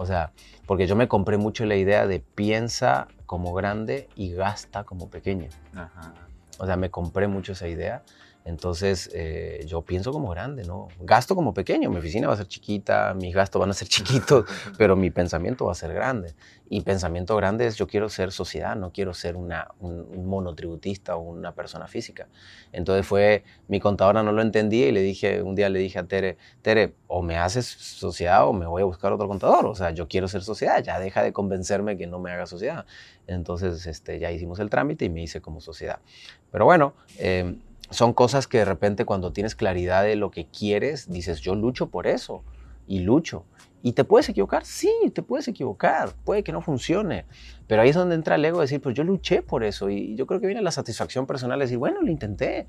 O 0.00 0.06
sea, 0.06 0.32
porque 0.64 0.86
yo 0.86 0.96
me 0.96 1.08
compré 1.08 1.36
mucho 1.36 1.66
la 1.66 1.76
idea 1.76 2.06
de 2.06 2.20
piensa 2.20 3.06
como 3.26 3.52
grande 3.52 4.08
y 4.16 4.32
gasta 4.32 4.84
como 4.84 5.10
pequeño. 5.10 5.50
Ajá. 5.74 6.14
O 6.58 6.64
sea, 6.64 6.76
me 6.76 6.90
compré 6.90 7.28
mucho 7.28 7.52
esa 7.52 7.68
idea. 7.68 8.02
Entonces, 8.44 9.10
eh, 9.12 9.64
yo 9.66 9.82
pienso 9.82 10.12
como 10.12 10.30
grande, 10.30 10.64
¿no? 10.64 10.88
Gasto 11.00 11.34
como 11.34 11.52
pequeño. 11.52 11.90
Mi 11.90 11.98
oficina 11.98 12.26
va 12.26 12.34
a 12.34 12.36
ser 12.38 12.48
chiquita, 12.48 13.14
mis 13.14 13.34
gastos 13.34 13.60
van 13.60 13.70
a 13.70 13.74
ser 13.74 13.88
chiquitos, 13.88 14.46
pero 14.78 14.96
mi 14.96 15.10
pensamiento 15.10 15.66
va 15.66 15.72
a 15.72 15.74
ser 15.74 15.92
grande. 15.92 16.34
Y 16.68 16.82
pensamiento 16.82 17.36
grande 17.36 17.66
es 17.66 17.76
yo 17.76 17.86
quiero 17.86 18.08
ser 18.08 18.32
sociedad, 18.32 18.76
no 18.76 18.92
quiero 18.92 19.12
ser 19.12 19.36
una, 19.36 19.68
un, 19.80 20.24
monotributista 20.24 21.16
o 21.16 21.20
una 21.20 21.52
persona 21.52 21.86
física. 21.86 22.28
Entonces 22.72 23.06
fue, 23.06 23.44
mi 23.68 23.80
contadora 23.80 24.22
no 24.22 24.32
lo 24.32 24.40
entendía 24.40 24.88
y 24.88 24.92
le 24.92 25.02
dije, 25.02 25.42
un 25.42 25.54
día 25.54 25.68
le 25.68 25.80
dije 25.80 25.98
a 25.98 26.04
Tere, 26.04 26.38
Tere, 26.62 26.94
o 27.08 27.22
me 27.22 27.36
haces 27.36 27.66
sociedad 27.66 28.46
o 28.46 28.52
me 28.52 28.66
voy 28.66 28.82
a 28.82 28.84
buscar 28.84 29.12
otro 29.12 29.28
contador. 29.28 29.66
O 29.66 29.74
sea, 29.74 29.90
yo 29.90 30.08
quiero 30.08 30.28
ser 30.28 30.42
sociedad, 30.42 30.82
ya 30.82 30.98
deja 30.98 31.22
de 31.22 31.32
convencerme 31.32 31.98
que 31.98 32.06
no 32.06 32.20
me 32.20 32.30
haga 32.30 32.46
sociedad. 32.46 32.86
Entonces, 33.26 33.86
este, 33.86 34.18
ya 34.18 34.30
hicimos 34.30 34.60
el 34.60 34.70
trámite 34.70 35.04
y 35.04 35.10
me 35.10 35.22
hice 35.22 35.40
como 35.40 35.60
sociedad. 35.60 35.98
Pero 36.52 36.64
bueno, 36.64 36.94
eh, 37.18 37.56
son 37.90 38.12
cosas 38.12 38.46
que 38.46 38.58
de 38.58 38.64
repente 38.64 39.04
cuando 39.04 39.32
tienes 39.32 39.54
claridad 39.54 40.04
de 40.04 40.16
lo 40.16 40.30
que 40.30 40.46
quieres, 40.46 41.10
dices, 41.10 41.40
yo 41.40 41.54
lucho 41.54 41.90
por 41.90 42.06
eso 42.06 42.44
y 42.86 43.00
lucho. 43.00 43.44
¿Y 43.82 43.92
te 43.92 44.04
puedes 44.04 44.28
equivocar? 44.28 44.64
Sí, 44.64 44.92
te 45.14 45.22
puedes 45.22 45.48
equivocar. 45.48 46.12
Puede 46.24 46.42
que 46.42 46.52
no 46.52 46.60
funcione. 46.60 47.24
Pero 47.66 47.82
ahí 47.82 47.88
es 47.88 47.96
donde 47.96 48.14
entra 48.14 48.34
el 48.34 48.44
ego 48.44 48.58
de 48.58 48.64
decir, 48.64 48.80
pues 48.80 48.94
yo 48.94 49.04
luché 49.04 49.42
por 49.42 49.64
eso. 49.64 49.88
Y 49.88 50.14
yo 50.16 50.26
creo 50.26 50.40
que 50.40 50.46
viene 50.46 50.60
la 50.60 50.70
satisfacción 50.70 51.26
personal 51.26 51.58
de 51.58 51.64
decir, 51.64 51.78
bueno, 51.78 52.02
lo 52.02 52.10
intenté. 52.10 52.66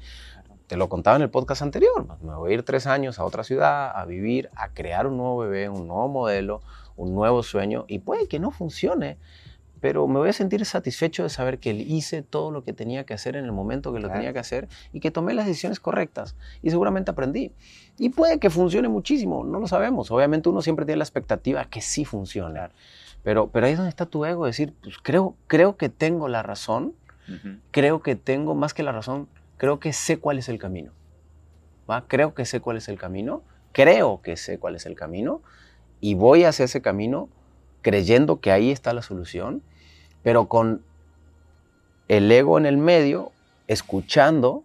Te 0.67 0.77
lo 0.77 0.87
contaba 0.87 1.17
en 1.17 1.23
el 1.23 1.29
podcast 1.29 1.63
anterior. 1.63 2.07
Me 2.21 2.33
voy 2.35 2.51
a 2.51 2.53
ir 2.53 2.63
tres 2.63 2.87
años 2.87 3.19
a 3.19 3.25
otra 3.25 3.43
ciudad, 3.43 3.91
a 3.93 4.05
vivir, 4.05 4.49
a 4.55 4.69
crear 4.69 5.05
un 5.05 5.17
nuevo 5.17 5.39
bebé, 5.39 5.67
un 5.67 5.85
nuevo 5.87 6.07
modelo, 6.07 6.61
un 6.95 7.13
nuevo 7.13 7.43
sueño. 7.43 7.83
Y 7.89 7.99
puede 7.99 8.29
que 8.29 8.39
no 8.39 8.51
funcione, 8.51 9.17
pero 9.81 10.07
me 10.07 10.19
voy 10.19 10.29
a 10.29 10.33
sentir 10.33 10.63
satisfecho 10.65 11.23
de 11.23 11.29
saber 11.29 11.57
que 11.59 11.71
hice 11.73 12.21
todo 12.21 12.51
lo 12.51 12.63
que 12.63 12.71
tenía 12.71 13.03
que 13.03 13.13
hacer 13.15 13.35
en 13.35 13.45
el 13.45 13.51
momento 13.51 13.91
que 13.91 13.99
lo 13.99 14.07
Claro. 14.07 14.19
tenía 14.19 14.31
que 14.33 14.39
hacer 14.39 14.69
y 14.93 14.99
que 14.99 15.09
tomé 15.11 15.33
las 15.33 15.47
decisiones 15.47 15.79
correctas. 15.79 16.35
Y 16.61 16.69
seguramente 16.69 17.09
aprendí. 17.11 17.51
Y 17.97 18.09
puede 18.09 18.39
que 18.39 18.49
funcione 18.51 18.87
muchísimo, 18.89 19.43
no 19.43 19.59
lo 19.59 19.67
sabemos. 19.67 20.11
Obviamente 20.11 20.49
uno 20.49 20.61
siempre 20.61 20.85
tiene 20.85 20.97
la 20.99 21.03
expectativa 21.03 21.65
que 21.65 21.81
sí 21.81 22.05
funcione. 22.05 22.59
Pero, 23.23 23.47
pero 23.49 23.65
ahí 23.65 23.71
es 23.73 23.77
donde 23.77 23.89
está 23.89 24.05
tu 24.05 24.23
ego, 24.23 24.45
decir, 24.45 24.73
pues 24.83 24.97
creo, 25.01 25.35
creo 25.47 25.75
que 25.77 25.89
tengo 25.89 26.27
la 26.27 26.43
razón, 26.43 26.93
creo 27.71 28.01
que 28.01 28.15
tengo 28.15 28.55
más 28.55 28.73
que 28.73 28.83
la 28.83 28.91
razón, 28.91 29.27
creo 29.57 29.79
que 29.79 29.93
sé 29.93 30.17
cuál 30.17 30.37
es 30.37 30.47
el 30.47 30.59
camino. 30.59 30.91
¿va? 31.89 32.05
Creo 32.07 32.33
que 32.33 32.45
sé 32.45 32.61
cuál 32.61 32.77
es 32.77 32.87
el 32.87 32.97
camino, 32.97 33.41
creo 33.71 34.21
que 34.21 34.37
sé 34.37 34.59
cuál 34.59 34.75
es 34.75 34.85
el 34.85 34.95
camino 34.95 35.41
y 35.99 36.13
voy 36.15 36.43
hacia 36.43 36.65
ese 36.65 36.81
camino 36.81 37.29
creyendo 37.81 38.39
que 38.39 38.51
ahí 38.51 38.69
está 38.71 38.93
la 38.93 39.01
solución, 39.01 39.61
pero 40.23 40.45
con 40.47 40.83
el 42.07 42.31
ego 42.31 42.57
en 42.57 42.65
el 42.65 42.77
medio, 42.77 43.31
escuchando, 43.67 44.63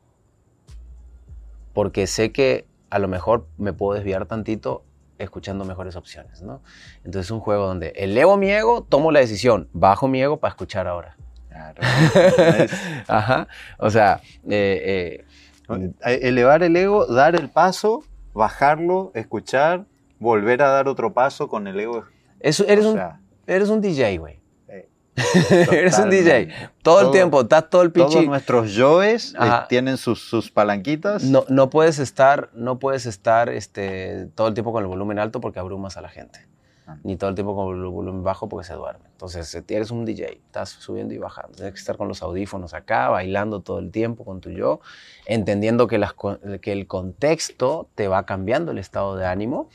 porque 1.72 2.06
sé 2.06 2.32
que 2.32 2.66
a 2.90 2.98
lo 2.98 3.08
mejor 3.08 3.46
me 3.58 3.72
puedo 3.72 3.94
desviar 3.94 4.26
tantito 4.26 4.82
escuchando 5.18 5.64
mejores 5.64 5.96
opciones, 5.96 6.42
¿no? 6.42 6.60
Entonces 6.98 7.26
es 7.26 7.30
un 7.30 7.40
juego 7.40 7.66
donde 7.66 7.88
elevo 7.96 8.36
mi 8.36 8.50
ego, 8.50 8.82
tomo 8.82 9.10
la 9.12 9.20
decisión, 9.20 9.68
bajo 9.72 10.08
mi 10.08 10.20
ego 10.22 10.38
para 10.38 10.50
escuchar 10.50 10.86
ahora. 10.86 11.16
Claro. 11.48 11.80
Ajá. 13.08 13.48
O 13.78 13.90
sea, 13.90 14.20
eh, 14.48 15.24
eh, 15.24 16.20
Elevar 16.20 16.62
el 16.62 16.76
ego, 16.76 17.06
dar 17.06 17.34
el 17.34 17.48
paso, 17.48 18.04
bajarlo, 18.34 19.10
escuchar, 19.14 19.84
volver 20.20 20.62
a 20.62 20.68
dar 20.68 20.86
otro 20.86 21.12
paso 21.14 21.48
con 21.48 21.66
el 21.66 21.80
ego. 21.80 22.04
es- 22.40 22.60
eres, 22.60 22.84
O 22.84 22.90
un, 22.90 22.94
sea, 22.96 23.20
eres 23.46 23.68
un 23.70 23.80
DJ, 23.80 24.18
güey. 24.18 24.38
eres 25.72 25.98
un 25.98 26.10
DJ. 26.10 26.46
totalmente. 26.46 26.70
Todo, 26.82 26.98
el 27.00 27.04
Todo- 27.06 27.12
tiempo, 27.12 27.40
estás 27.40 27.70
todo 27.70 27.82
el 27.82 27.92
Todos 27.92 28.14
pichi. 28.14 28.26
nuestros 28.28 28.72
yoes 28.74 29.32
eh, 29.34 29.38
Ajá. 29.38 29.66
tienen 29.68 29.96
sus, 29.96 30.20
sus 30.28 30.50
palanquitas. 30.50 31.24
No, 31.24 31.44
no 31.48 31.70
puedes 31.70 31.98
estar, 31.98 32.50
no 32.54 32.78
puedes 32.78 33.06
estar 33.06 33.48
este, 33.48 34.28
todo 34.34 34.48
el 34.48 34.54
tiempo 34.54 34.72
con 34.72 34.82
el 34.82 34.88
volumen 34.88 35.18
alto 35.18 35.40
porque 35.40 35.58
abrumas 35.58 35.96
a 35.96 36.00
la 36.02 36.08
gente. 36.08 36.46
Ah. 36.88 36.98
Ni 37.02 37.16
todo 37.16 37.30
el 37.30 37.34
tiempo 37.34 37.56
con 37.56 37.76
el 37.76 37.84
volumen 37.86 38.22
bajo 38.22 38.48
porque 38.48 38.64
se 38.64 38.74
duerme. 38.74 39.06
Entonces, 39.10 39.52
eh, 39.56 39.64
eres 39.70 39.90
un 39.90 40.04
DJ, 40.04 40.40
estás 40.46 40.68
subiendo 40.68 41.14
y 41.14 41.18
bajando. 41.18 41.52
Tienes 41.56 41.72
que 41.74 41.80
estar 41.80 41.96
con 41.96 42.06
los 42.06 42.22
audífonos 42.22 42.74
acá, 42.74 43.08
bailando 43.08 43.60
todo 43.60 43.80
el 43.80 43.90
tiempo 43.90 44.24
con 44.24 44.40
tu 44.40 44.50
yo, 44.50 44.80
entendiendo 45.24 45.88
que, 45.88 45.98
las, 45.98 46.14
que 46.60 46.70
el 46.72 46.86
contexto 46.86 47.88
te 47.96 48.06
va 48.06 48.24
cambiando 48.24 48.70
el 48.70 48.78
estado 48.78 49.16
de 49.16 49.26
ánimo 49.26 49.68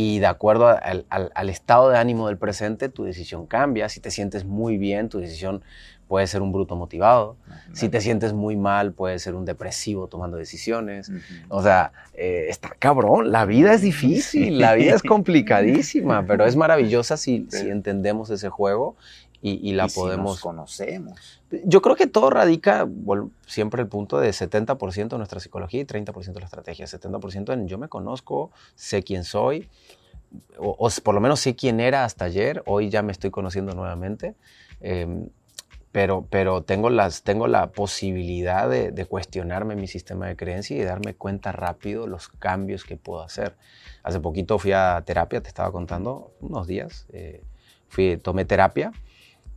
y 0.00 0.20
de 0.20 0.26
acuerdo 0.26 0.68
al, 0.68 1.06
al- 1.10 1.32
al 1.34 1.50
estado 1.50 1.90
de 1.90 1.98
ánimo 1.98 2.28
del 2.28 2.38
presente, 2.38 2.88
tu 2.88 3.02
decisión 3.02 3.46
cambia. 3.46 3.88
Si 3.88 3.98
te 3.98 4.12
sientes 4.12 4.44
muy 4.44 4.78
bien, 4.78 5.08
tu 5.08 5.18
decisión 5.18 5.60
puede 6.06 6.26
ser 6.28 6.40
un 6.40 6.52
bruto 6.52 6.76
motivado. 6.76 7.36
Si 7.72 7.88
te 7.88 8.00
sientes 8.00 8.32
muy 8.32 8.56
mal, 8.56 8.92
puede 8.92 9.18
ser 9.18 9.34
un 9.34 9.44
depresivo 9.44 10.06
tomando 10.06 10.36
decisiones. 10.36 11.10
O 11.48 11.62
sea, 11.64 11.90
eh, 12.14 12.46
está 12.48 12.70
cabrón. 12.78 13.32
La 13.32 13.44
vida 13.44 13.74
es 13.74 13.82
difícil, 13.82 14.60
la 14.60 14.74
vida 14.74 14.94
es 14.94 15.02
complicadísima, 15.14 16.24
pero 16.26 16.46
es 16.46 16.54
maravillosa 16.54 17.16
si, 17.16 17.46
Sí. 17.50 17.58
si 17.62 17.68
entendemos 17.70 18.30
ese 18.30 18.48
juego 18.50 18.94
y, 19.40 19.68
y 19.68 19.72
la 19.72 19.86
Y 19.86 19.90
si 19.90 20.00
nos 20.00 20.04
podemos... 20.04 20.40
conocemos. 20.40 21.42
Yo 21.64 21.80
creo 21.80 21.96
que 21.96 22.06
todo 22.06 22.30
radica, 22.30 22.84
vol- 22.86 23.30
siempre 23.46 23.82
el 23.82 23.88
punto 23.88 24.18
de 24.18 24.30
70% 24.32 25.08
de 25.08 25.18
nuestra 25.18 25.40
psicología 25.40 25.80
y 25.80 25.84
30% 25.84 26.32
de 26.34 26.40
la 26.40 26.46
estrategia. 26.46 26.86
70% 26.86 27.52
en 27.52 27.68
yo 27.68 27.78
me 27.78 27.88
conozco, 27.88 28.50
sé 28.74 29.02
quién 29.02 29.24
soy, 29.24 29.68
o, 30.58 30.76
o 30.78 30.90
por 31.02 31.14
lo 31.14 31.20
menos 31.20 31.40
sé 31.40 31.54
quién 31.54 31.80
era 31.80 32.04
hasta 32.04 32.26
ayer, 32.26 32.62
hoy 32.66 32.90
ya 32.90 33.02
me 33.02 33.12
estoy 33.12 33.30
conociendo 33.30 33.74
nuevamente, 33.74 34.34
em, 34.80 35.28
pero, 35.90 36.26
pero 36.28 36.62
tengo, 36.62 36.90
las, 36.90 37.22
tengo 37.22 37.46
la 37.48 37.70
posibilidad 37.70 38.68
de, 38.68 38.90
de 38.92 39.06
cuestionarme 39.06 39.74
mi 39.74 39.86
sistema 39.86 40.26
de 40.26 40.36
creencia 40.36 40.76
y 40.76 40.84
darme 40.84 41.14
cuenta 41.14 41.50
rápido 41.50 42.06
los 42.06 42.28
cambios 42.28 42.84
que 42.84 42.96
puedo 42.96 43.22
hacer. 43.22 43.56
Hace 44.02 44.20
poquito 44.20 44.58
fui 44.58 44.72
a 44.72 45.02
terapia, 45.06 45.40
te 45.40 45.48
estaba 45.48 45.72
contando, 45.72 46.34
unos 46.40 46.66
días, 46.66 47.06
eh, 47.12 47.42
fui, 47.88 48.18
tomé 48.18 48.44
terapia 48.44 48.92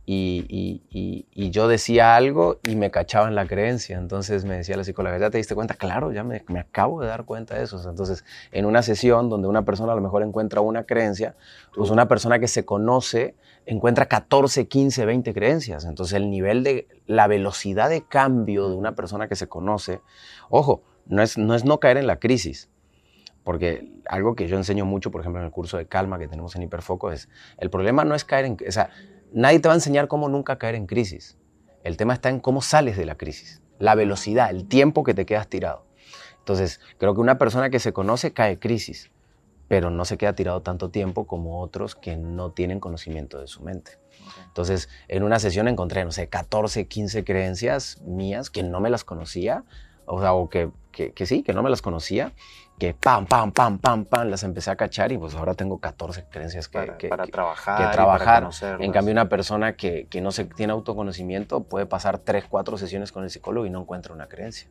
y, 0.04 0.82
y, 0.90 1.50
yo 1.50 1.68
decía 1.68 2.16
algo 2.16 2.58
y 2.64 2.74
me 2.74 2.90
cachaban 2.90 3.34
la 3.34 3.46
creencia. 3.46 3.98
Entonces 3.98 4.44
me 4.44 4.56
decía 4.56 4.76
la 4.76 4.84
psicóloga, 4.84 5.18
¿ya 5.18 5.30
te 5.30 5.38
diste 5.38 5.54
cuenta? 5.54 5.74
Claro, 5.74 6.12
ya 6.12 6.24
me, 6.24 6.44
me, 6.48 6.60
acabo 6.60 7.00
de 7.00 7.08
dar 7.08 7.24
cuenta 7.24 7.56
de 7.56 7.64
eso. 7.64 7.80
Entonces, 7.88 8.24
en 8.50 8.64
una 8.64 8.82
sesión 8.82 9.28
donde 9.28 9.48
una 9.48 9.64
persona 9.64 9.92
a 9.92 9.94
lo 9.94 10.00
mejor 10.00 10.22
encuentra 10.22 10.60
una 10.60 10.84
creencia, 10.84 11.36
pues 11.74 11.90
una 11.90 12.08
persona 12.08 12.38
que 12.38 12.48
se 12.48 12.64
conoce 12.64 13.36
encuentra 13.64 14.06
14, 14.06 14.66
15, 14.66 15.06
20 15.06 15.34
creencias. 15.34 15.84
Entonces, 15.84 16.14
el 16.14 16.30
nivel 16.30 16.64
de 16.64 16.88
la 17.06 17.26
velocidad 17.28 17.88
de 17.88 18.02
cambio 18.02 18.68
de 18.68 18.74
una 18.74 18.96
persona 18.96 19.28
que 19.28 19.36
se 19.36 19.48
conoce, 19.48 20.00
ojo, 20.50 20.82
no 21.06 21.22
es 21.22 21.38
no, 21.38 21.54
es 21.54 21.64
no 21.64 21.78
caer 21.78 21.96
en 21.96 22.06
la 22.06 22.18
crisis. 22.18 22.68
Porque 23.44 23.92
algo 24.06 24.36
que 24.36 24.46
yo 24.46 24.56
enseño 24.56 24.84
mucho, 24.84 25.10
por 25.10 25.20
ejemplo, 25.20 25.40
en 25.40 25.46
el 25.46 25.52
curso 25.52 25.76
de 25.76 25.86
calma 25.86 26.18
que 26.18 26.28
tenemos 26.28 26.54
en 26.54 26.62
Hiperfoco, 26.62 27.10
es 27.10 27.28
el 27.58 27.70
problema 27.70 28.04
no 28.04 28.14
es 28.14 28.24
caer 28.24 28.44
en... 28.44 28.56
O 28.66 28.72
sea, 28.72 28.90
Nadie 29.34 29.60
te 29.60 29.68
va 29.68 29.74
a 29.74 29.76
enseñar 29.76 30.08
cómo 30.08 30.28
nunca 30.28 30.58
caer 30.58 30.74
en 30.74 30.86
crisis. 30.86 31.38
El 31.84 31.96
tema 31.96 32.12
está 32.12 32.28
en 32.28 32.38
cómo 32.38 32.60
sales 32.60 32.98
de 32.98 33.06
la 33.06 33.16
crisis, 33.16 33.62
la 33.78 33.94
velocidad, 33.94 34.50
el 34.50 34.68
tiempo 34.68 35.04
que 35.04 35.14
te 35.14 35.24
quedas 35.24 35.48
tirado. 35.48 35.86
Entonces, 36.38 36.80
creo 36.98 37.14
que 37.14 37.20
una 37.20 37.38
persona 37.38 37.70
que 37.70 37.78
se 37.78 37.92
conoce 37.92 38.32
cae 38.32 38.52
en 38.52 38.58
crisis, 38.58 39.10
pero 39.68 39.90
no 39.90 40.04
se 40.04 40.18
queda 40.18 40.34
tirado 40.34 40.60
tanto 40.60 40.90
tiempo 40.90 41.26
como 41.26 41.60
otros 41.60 41.94
que 41.94 42.16
no 42.16 42.50
tienen 42.50 42.78
conocimiento 42.78 43.40
de 43.40 43.46
su 43.46 43.62
mente. 43.62 43.98
Entonces, 44.48 44.90
en 45.08 45.22
una 45.22 45.38
sesión 45.38 45.66
encontré, 45.66 46.04
no 46.04 46.12
sé, 46.12 46.28
14, 46.28 46.86
15 46.86 47.24
creencias 47.24 48.02
mías 48.02 48.50
que 48.50 48.62
no 48.62 48.80
me 48.80 48.90
las 48.90 49.02
conocía, 49.02 49.64
o 50.04 50.20
sea, 50.20 50.34
o 50.34 50.50
que, 50.50 50.70
que 50.92 51.26
sí, 51.26 51.42
que 51.42 51.54
no 51.54 51.62
me 51.62 51.70
las 51.70 51.80
conocía, 51.80 52.32
que 52.82 52.94
pam, 52.94 53.26
pam, 53.26 53.52
pam, 53.52 53.78
pam, 53.78 54.04
pam, 54.04 54.28
las 54.28 54.42
empecé 54.42 54.68
a 54.72 54.74
cachar 54.74 55.12
y 55.12 55.16
pues 55.16 55.36
ahora 55.36 55.54
tengo 55.54 55.78
14 55.78 56.24
creencias 56.28 56.66
que, 56.66 56.80
para, 56.80 56.98
que, 56.98 57.08
trabajar. 57.30 57.78
Que 57.78 57.92
trabajar. 57.92 58.50
en 58.80 58.90
cambio, 58.90 59.12
una 59.12 59.28
persona 59.28 59.76
que, 59.76 60.08
que, 60.08 60.20
no 60.20 60.32
se, 60.32 60.46
tiene 60.46 60.72
autoconocimiento 60.72 61.62
puede 61.62 61.86
pasar 61.86 62.18
3, 62.18 62.46
4 62.48 62.78
sesiones 62.78 63.12
con 63.12 63.22
el 63.22 63.30
psicólogo 63.30 63.66
y 63.66 63.70
no 63.70 63.82
encuentra 63.82 64.12
una 64.12 64.26
creencia. 64.26 64.68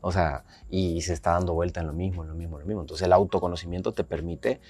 O 0.00 0.10
sea, 0.10 0.44
y 0.70 1.02
se 1.02 1.12
está 1.12 1.32
dando 1.32 1.52
vuelta 1.52 1.80
en 1.80 1.86
lo 1.86 1.92
mismo, 1.92 2.22
en 2.22 2.30
lo 2.30 2.34
mismo, 2.34 2.56
en 2.56 2.62
lo 2.62 2.66
mismo. 2.66 2.80
Entonces 2.80 3.04
el 3.04 3.12
autoconocimiento 3.12 3.92
te 3.92 4.04
permite 4.04 4.62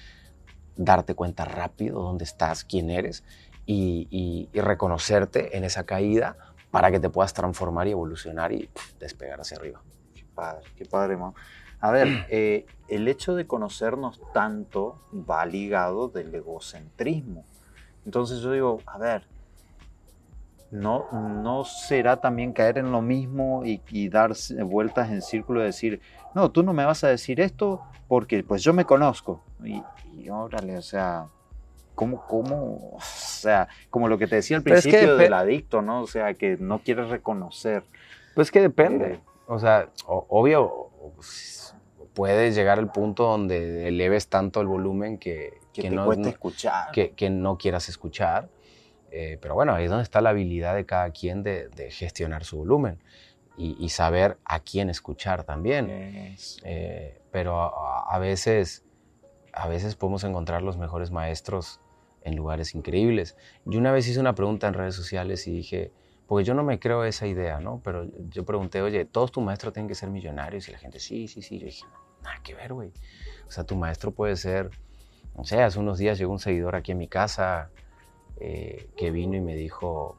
darte 0.74 1.14
cuenta 1.14 1.44
rápido 1.44 2.02
dónde 2.02 2.24
estás, 2.24 2.64
quién 2.64 2.90
eres 2.90 3.22
y, 3.66 4.08
y, 4.52 4.60
reconocerte 4.60 5.56
en 5.56 5.62
esa 5.62 5.86
caída 5.86 6.36
para 6.72 6.90
que 6.90 6.98
te 6.98 7.08
puedas 7.08 7.34
transformar 7.34 7.86
y 7.86 7.92
evolucionar 7.92 8.50
y 8.50 8.68
despegar 8.98 9.40
hacia 9.40 9.58
arriba. 9.58 9.80
Qué 10.12 10.24
padre, 10.34 10.66
qué 10.76 10.84
padre, 10.86 11.16
man. 11.16 11.34
A 11.84 11.90
ver, 11.90 12.24
eh, 12.30 12.64
el 12.88 13.06
hecho 13.08 13.34
de 13.34 13.46
conocernos 13.46 14.18
tanto 14.32 14.98
va 15.12 15.44
ligado 15.44 16.08
del 16.08 16.34
egocentrismo. 16.34 17.44
Entonces 18.06 18.40
yo 18.40 18.52
digo, 18.52 18.80
a 18.86 18.96
ver, 18.96 19.26
¿no, 20.70 21.04
no 21.12 21.62
será 21.66 22.16
también 22.16 22.54
caer 22.54 22.78
en 22.78 22.90
lo 22.90 23.02
mismo 23.02 23.64
y, 23.66 24.08
dar 24.08 24.32
vueltas 24.64 25.10
en 25.10 25.20
círculo 25.20 25.60
y 25.60 25.64
decir, 25.64 26.00
no, 26.34 26.50
tú 26.50 26.62
no 26.62 26.72
me 26.72 26.86
vas 26.86 27.04
a 27.04 27.08
decir 27.08 27.38
esto 27.38 27.82
porque 28.08 28.42
pues 28.42 28.62
yo 28.62 28.72
me 28.72 28.86
conozco? 28.86 29.42
Y, 29.62 29.82
órale, 30.30 30.78
o 30.78 30.82
sea, 30.82 31.26
¿cómo, 31.94 32.24
cómo, 32.26 32.94
o 32.94 33.00
sea, 33.02 33.68
como 33.90 34.08
lo 34.08 34.16
que 34.16 34.26
te 34.26 34.36
decía 34.36 34.56
al 34.56 34.62
principio 34.62 35.18
del 35.18 35.34
adicto, 35.34 35.82
¿no? 35.82 36.00
O 36.00 36.06
sea, 36.06 36.32
que 36.32 36.56
no 36.56 36.78
quieres 36.78 37.10
reconocer. 37.10 37.84
Pues 38.34 38.50
que 38.50 38.62
depende. 38.62 39.12
Eh, 39.12 39.20
o 39.46 39.58
sea, 39.58 39.90
obvio, 40.06 40.83
puedes 42.14 42.54
llegar 42.54 42.78
al 42.78 42.90
punto 42.90 43.24
donde 43.24 43.88
eleves 43.88 44.28
tanto 44.28 44.60
el 44.60 44.66
volumen 44.66 45.18
que, 45.18 45.58
que, 45.72 45.90
no, 45.90 46.10
escuchar. 46.12 46.92
Que, 46.92 47.30
no 47.30 47.58
quieras 47.58 47.88
escuchar. 47.88 48.48
Eh, 49.10 49.38
pero 49.40 49.54
bueno, 49.54 49.74
ahí 49.74 49.84
es 49.84 49.90
donde 49.90 50.04
está 50.04 50.20
la 50.20 50.30
habilidad 50.30 50.74
de 50.74 50.86
cada 50.86 51.10
quien 51.10 51.42
de, 51.42 51.68
gestionar 51.90 52.44
su 52.44 52.58
volumen 52.58 52.98
y, 53.56 53.88
saber 53.90 54.38
a 54.44 54.60
quién 54.60 54.90
escuchar 54.90 55.44
también. 55.44 55.88
Eh, 56.64 57.20
pero 57.30 57.60
a, 57.60 58.18
veces, 58.18 58.84
a 59.52 59.68
veces 59.68 59.94
podemos 59.94 60.24
encontrar 60.24 60.62
los 60.62 60.76
mejores 60.76 61.10
maestros 61.10 61.80
en 62.22 62.36
lugares 62.36 62.74
increíbles. 62.74 63.36
Yo 63.64 63.78
una 63.78 63.92
vez 63.92 64.08
hice 64.08 64.18
una 64.18 64.34
pregunta 64.34 64.66
en 64.66 64.74
redes 64.74 64.94
sociales 64.94 65.46
y 65.46 65.52
dije, 65.52 65.92
porque 66.26 66.44
yo 66.44 66.54
no 66.54 66.62
me 66.62 66.78
creo 66.78 67.04
esa 67.04 67.26
idea, 67.26 67.60
¿no? 67.60 67.80
Pero 67.84 68.08
yo 68.30 68.44
pregunté, 68.44 68.80
oye, 68.80 69.04
¿todos 69.04 69.30
tus 69.30 69.44
maestros 69.44 69.74
tienen 69.74 69.88
que 69.88 69.94
ser 69.94 70.10
millonarios? 70.10 70.68
Y 70.68 70.72
la 70.72 70.78
gente, 70.78 70.98
sí, 70.98 71.28
sí, 71.28 71.42
sí. 71.42 71.58
Yo 71.58 71.66
dije, 71.66 71.84
nada 72.22 72.40
que 72.42 72.54
ver, 72.54 72.72
güey. 72.72 72.92
O 73.46 73.50
sea, 73.50 73.64
tu 73.64 73.76
maestro 73.76 74.12
puede 74.12 74.36
ser, 74.36 74.70
no 75.36 75.44
sé, 75.44 75.62
hace 75.62 75.78
unos 75.78 75.98
días 75.98 76.18
llegó 76.18 76.32
un 76.32 76.38
seguidor 76.38 76.76
aquí 76.76 76.92
en 76.92 76.98
mi 76.98 77.08
casa 77.08 77.70
eh, 78.38 78.88
que 78.96 79.10
vino 79.10 79.36
y 79.36 79.42
me 79.42 79.54
dijo, 79.54 80.16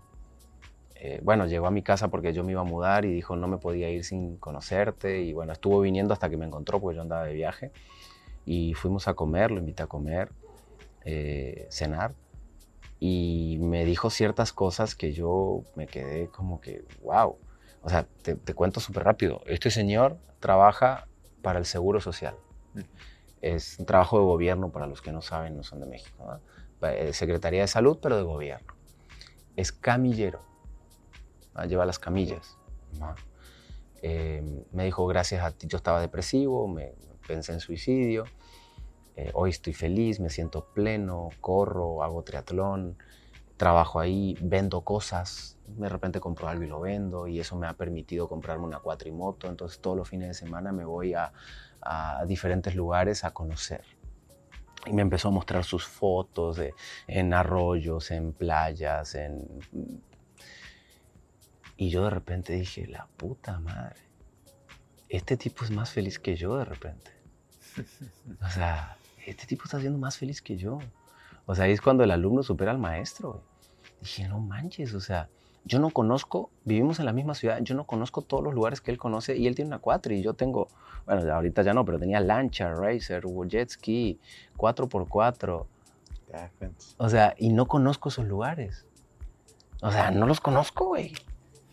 eh, 0.93 1.19
bueno, 1.23 1.47
llegó 1.47 1.65
a 1.65 1.71
mi 1.71 1.81
casa 1.81 2.09
porque 2.09 2.33
yo 2.33 2.43
me 2.43 2.51
iba 2.51 2.61
a 2.61 2.65
mudar 2.65 3.05
y 3.05 3.11
dijo, 3.11 3.35
no 3.35 3.47
me 3.47 3.57
podía 3.57 3.89
ir 3.89 4.03
sin 4.03 4.37
conocerte. 4.37 5.21
Y 5.23 5.33
bueno, 5.33 5.53
estuvo 5.53 5.81
viniendo 5.81 6.13
hasta 6.13 6.29
que 6.29 6.37
me 6.37 6.45
encontró 6.45 6.79
porque 6.79 6.97
yo 6.97 7.01
andaba 7.01 7.25
de 7.25 7.33
viaje. 7.33 7.71
Y 8.45 8.75
fuimos 8.75 9.07
a 9.07 9.15
comer, 9.15 9.49
lo 9.49 9.57
invité 9.57 9.81
a 9.81 9.87
comer, 9.87 10.29
eh, 11.03 11.67
cenar 11.71 12.13
y 12.99 13.57
me 13.59 13.85
dijo 13.85 14.09
ciertas 14.09 14.53
cosas 14.53 14.95
que 14.95 15.11
yo 15.11 15.63
me 15.75 15.87
quedé 15.87 16.27
como 16.29 16.61
que, 16.61 16.85
wow. 17.03 17.37
O 17.81 17.89
sea, 17.89 18.07
te, 18.23 18.35
cuento 18.53 18.79
súper 18.79 19.03
rápido. 19.03 19.41
Este 19.45 19.69
señor 19.69 20.17
trabaja 20.39 21.07
para 21.41 21.59
el 21.59 21.65
Seguro 21.65 22.01
Social. 22.01 22.35
Es 23.41 23.77
un 23.77 23.85
trabajo 23.85 24.17
de 24.17 24.25
gobierno 24.25 24.71
para 24.71 24.87
los 24.87 25.01
que 25.01 25.11
no 25.11 25.21
saben, 25.21 25.55
no 25.55 25.63
son 25.63 25.81
de 25.81 25.85
México. 25.85 26.39
Eh, 26.81 27.13
Secretaría 27.13 27.61
de 27.61 27.67
Salud, 27.67 27.99
pero 28.01 28.17
de 28.17 28.23
gobierno. 28.23 28.73
Es 29.55 29.71
camillero. 29.71 30.41
Lleva 31.67 31.85
las 31.85 31.99
camillas. 31.99 32.57
Eh, 34.01 34.43
me 34.71 34.85
dijo, 34.85 35.05
gracias 35.05 35.43
a 35.43 35.51
ti, 35.51 35.67
yo 35.67 35.77
estaba 35.77 36.01
depresivo, 36.01 36.67
me 36.67 36.93
pensé 37.27 37.53
en 37.53 37.59
suicidio 37.59 38.25
eh, 39.15 39.31
hoy 39.33 39.51
estoy 39.51 39.73
feliz, 39.73 40.19
me 40.19 40.29
siento 40.29 40.65
pleno, 40.73 41.29
corro, 41.39 42.03
hago 42.03 42.23
triatlón, 42.23 42.97
trabajo 43.57 43.99
ahí, 43.99 44.37
vendo 44.41 44.81
cosas, 44.81 45.57
de 45.67 45.87
repente 45.87 46.19
compro 46.19 46.49
algo 46.49 46.63
y 46.63 46.67
lo 46.67 46.81
vendo 46.81 47.27
y 47.27 47.39
eso 47.39 47.55
me 47.55 47.67
ha 47.67 47.73
permitido 47.73 48.27
comprarme 48.27 48.65
una 48.65 48.79
cuatrimoto, 48.79 49.47
entonces 49.47 49.79
todos 49.79 49.95
los 49.95 50.09
fines 50.09 50.27
de 50.27 50.33
semana 50.33 50.71
me 50.71 50.85
voy 50.85 51.13
a, 51.13 51.31
diferentes 52.25 52.75
lugares 52.75 53.23
a 53.23 53.31
conocer. 53.31 53.83
Y 54.87 54.93
me 54.93 55.03
empezó 55.03 55.27
a 55.27 55.31
mostrar 55.31 55.63
sus 55.63 55.85
fotos 55.85 56.59
en 57.07 57.33
arroyos, 57.33 58.09
en 58.09 58.33
playas, 58.33 59.13
en... 59.13 59.47
Y 61.77 61.89
yo 61.89 62.05
de 62.05 62.09
repente 62.09 62.53
dije, 62.53 62.87
la 62.87 63.07
puta 63.17 63.59
madre, 63.59 63.99
este 65.09 65.37
tipo 65.37 65.63
es 65.63 65.69
más 65.69 65.91
feliz 65.91 66.17
que 66.17 66.35
yo 66.35 66.57
de 66.57 66.65
repente. 66.65 67.11
O 68.41 68.49
sea, 68.49 68.97
este 69.25 69.45
tipo 69.47 69.63
está 69.65 69.79
siendo 69.79 69.97
más 69.97 70.17
feliz 70.17 70.41
que 70.41 70.57
yo. 70.57 70.79
O 71.45 71.55
sea, 71.55 71.65
ahí 71.65 71.71
es 71.71 71.81
cuando 71.81 72.03
el 72.03 72.11
alumno 72.11 72.43
supera 72.43 72.71
al 72.71 72.77
maestro. 72.77 73.43
Dije, 74.01 74.27
no 74.27 74.39
manches, 74.39 74.93
o 74.93 74.99
sea, 74.99 75.29
yo 75.63 75.79
no 75.79 75.89
conozco, 75.89 76.51
vivimos 76.63 76.99
en 76.99 77.05
la 77.05 77.13
misma 77.13 77.33
ciudad, 77.33 77.59
yo 77.61 77.75
no 77.75 77.85
conozco 77.85 78.21
todos 78.21 78.43
los 78.43 78.53
lugares 78.53 78.81
que 78.81 78.91
él 78.91 78.97
conoce 78.97 79.35
y 79.35 79.47
él 79.47 79.55
tiene 79.55 79.69
una 79.69 79.79
4 79.79 80.13
y 80.13 80.21
yo 80.21 80.33
tengo, 80.33 80.67
bueno, 81.05 81.33
ahorita 81.33 81.63
ya 81.63 81.73
no, 81.73 81.83
pero 81.85 81.97
tenía 81.97 82.19
lancha, 82.19 82.71
racer, 82.73 83.23
jet 83.47 83.69
ski, 83.69 84.19
4x4. 84.57 85.65
O 86.97 87.09
sea, 87.09 87.35
y 87.37 87.49
no 87.49 87.67
conozco 87.67 88.09
esos 88.09 88.25
lugares. 88.25 88.85
O 89.81 89.91
sea, 89.91 90.11
no 90.11 90.27
los 90.27 90.39
conozco, 90.39 90.87
güey. 90.87 91.13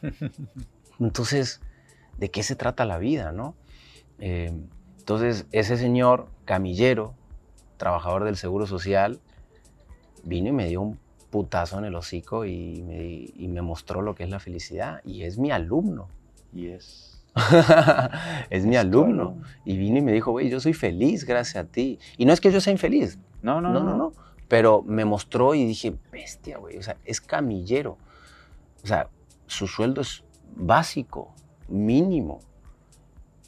Entonces, 1.01 1.61
¿de 2.19 2.31
qué 2.31 2.43
se 2.43 2.57
trata 2.57 2.85
la 2.85 2.99
vida, 2.99 3.33
no? 3.33 3.55
Eh, 4.19 4.53
entonces, 4.99 5.47
ese 5.51 5.77
señor 5.77 6.29
camillero 6.45 7.15
trabajador 7.83 8.23
del 8.23 8.37
Seguro 8.37 8.65
Social, 8.65 9.19
vino 10.23 10.51
y 10.51 10.53
me 10.53 10.69
dio 10.69 10.81
un 10.81 11.01
putazo 11.31 11.81
en 11.81 11.85
el 11.87 11.97
hocico 11.97 12.45
y 12.45 12.81
me, 13.49 13.61
mostró 13.61 14.03
lo 14.03 14.15
que 14.15 14.23
es 14.23 14.31
la 14.31 14.39
felicidad. 14.39 15.01
Y 15.05 15.25
es 15.25 15.37
mi 15.37 15.51
alumno. 15.51 16.07
Y 16.55 16.69
es... 16.69 17.25
es 18.51 18.65
mi 18.67 18.77
alumno. 18.77 19.37
Y 19.65 19.77
vino 19.79 19.99
y 19.99 20.01
me 20.01 20.13
dijo, 20.13 20.31
güey, 20.31 20.49
yo 20.49 20.61
soy 20.61 20.75
feliz 20.75 21.25
gracias 21.25 21.65
a 21.65 21.67
ti. 21.67 21.99
Y 22.17 22.25
no 22.25 22.33
es 22.33 22.41
que 22.41 22.53
yo 22.53 22.61
sea 22.61 22.73
infeliz. 22.73 23.19
No, 23.43 23.61
no, 23.61 23.73
no, 23.73 23.81
no. 23.81 23.97
no. 23.97 24.13
Pero 24.47 24.83
me 24.83 25.05
mostró 25.05 25.57
y 25.57 25.65
dije, 25.65 25.93
bestia, 26.13 26.59
güey. 26.59 26.79
O 26.79 26.83
sea, 26.85 26.97
es 27.05 27.21
camillero. 27.21 27.99
O 28.85 28.87
sea, 28.87 29.09
su 29.49 29.67
sueldo 29.67 30.03
es 30.03 30.23
básico, 30.55 31.35
mínimo 31.67 32.39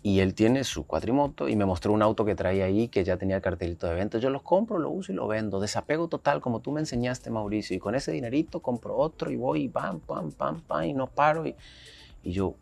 y 0.07 0.21
él 0.21 0.35
tiene 0.35 0.65
su 0.65 0.87
cuatrimoto 0.87 1.49
y 1.49 1.57
me 1.57 1.65
mostró 1.65 1.91
un 1.95 2.03
auto 2.03 2.27
que 2.27 2.35
traía 2.35 2.67
ahí 2.67 2.89
que 2.89 3.05
ya 3.05 3.17
tenía 3.17 3.37
el 3.37 3.43
cartelito 3.43 3.87
de 3.87 3.95
venta. 3.95 4.19
Yo 4.19 4.29
lo 4.29 4.43
compro, 4.43 4.79
lo 4.79 4.91
uso 4.91 5.13
y 5.13 5.15
lo 5.15 5.27
vendo. 5.27 5.61
Desapego 5.61 6.09
total, 6.09 6.43
como 6.43 6.61
tú 6.61 6.73
me 6.73 6.81
enseñaste, 6.81 7.31
Mauricio. 7.31 7.75
Y 7.75 7.79
con 7.79 7.95
ese 7.95 8.13
dinerito 8.13 8.61
compro 8.61 8.99
otro 8.99 9.31
y 9.31 9.37
voy 9.37 9.63
y 9.63 9.69
pam, 9.71 10.01
pam, 10.01 10.31
pam, 10.31 10.61
pam, 10.61 10.85
y 10.85 10.93
no 10.93 11.07
paro. 11.07 11.47
Y, 11.47 11.55
yo, 12.23 12.55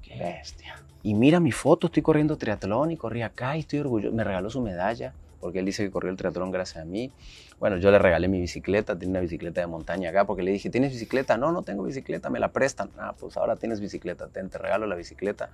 qué 0.00 0.18
bestia. 0.18 0.82
Y 1.02 1.12
mira 1.12 1.40
mi 1.40 1.52
foto, 1.52 1.88
estoy 1.88 2.02
corriendo 2.02 2.38
triatlón 2.38 2.90
y 2.90 2.96
corrí 2.96 3.20
acá 3.20 3.54
y 3.58 3.60
estoy 3.60 3.80
orgulloso. 3.80 4.16
Me 4.16 4.24
regaló 4.24 4.48
su 4.48 4.62
medalla 4.62 5.12
porque 5.42 5.58
él 5.58 5.66
dice 5.66 5.84
que 5.84 5.90
corrió 5.90 6.10
el 6.10 6.16
triatlón 6.16 6.50
gracias 6.50 6.82
a 6.82 6.86
mí. 6.86 7.12
Bueno, 7.60 7.76
yo 7.76 7.90
le 7.90 7.98
regalé 7.98 8.28
mi 8.28 8.40
bicicleta, 8.40 8.98
tiene 8.98 9.10
una 9.10 9.20
bicicleta 9.20 9.60
de 9.60 9.66
montaña 9.66 10.08
acá, 10.08 10.24
porque 10.24 10.42
le 10.42 10.52
dije, 10.52 10.70
¿tienes 10.70 10.92
bicicleta? 10.92 11.36
No, 11.36 11.52
no 11.52 11.60
tengo 11.60 11.82
bicicleta, 11.82 12.30
me 12.30 12.38
la 12.38 12.48
prestan. 12.48 12.88
Ah, 12.96 13.14
pues 13.20 13.36
ahora 13.36 13.56
tienes 13.56 13.78
bicicleta, 13.78 14.28
te, 14.28 14.42
te 14.42 14.56
regalo 14.56 14.86
la 14.86 14.94
bicicleta. 14.94 15.50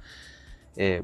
Eh, 0.77 1.03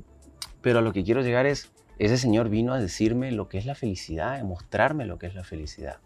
pero 0.63 0.81
a 0.81 0.83
lo 0.83 0.93
que 0.93 1.05
quiero 1.05 1.23
llegar 1.23 1.47
es, 1.47 1.71
ese 1.99 2.17
señor 2.17 2.49
vino 2.49 2.73
a 2.73 2.81
decirme 2.81 3.31
lo 3.33 3.49
que 3.49 3.59
es 3.59 3.67
la 3.67 3.75
felicidad, 3.75 4.41
a 4.41 4.45
mostrarme 4.45 5.05
lo 5.05 5.19
que 5.19 5.27
es 5.27 5.35
la 5.35 5.45
felicidad. 5.45 5.99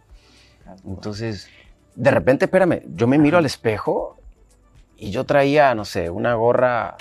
Entonces, 0.84 1.48
de 1.94 2.10
repente, 2.10 2.46
espérame, 2.46 2.82
yo 2.88 3.06
me 3.06 3.18
miro 3.18 3.38
al 3.38 3.46
espejo 3.46 4.18
y 4.96 5.10
yo 5.10 5.24
traía, 5.24 5.74
no 5.74 5.84
sé, 5.84 6.10
una 6.10 6.34
gorra 6.34 6.96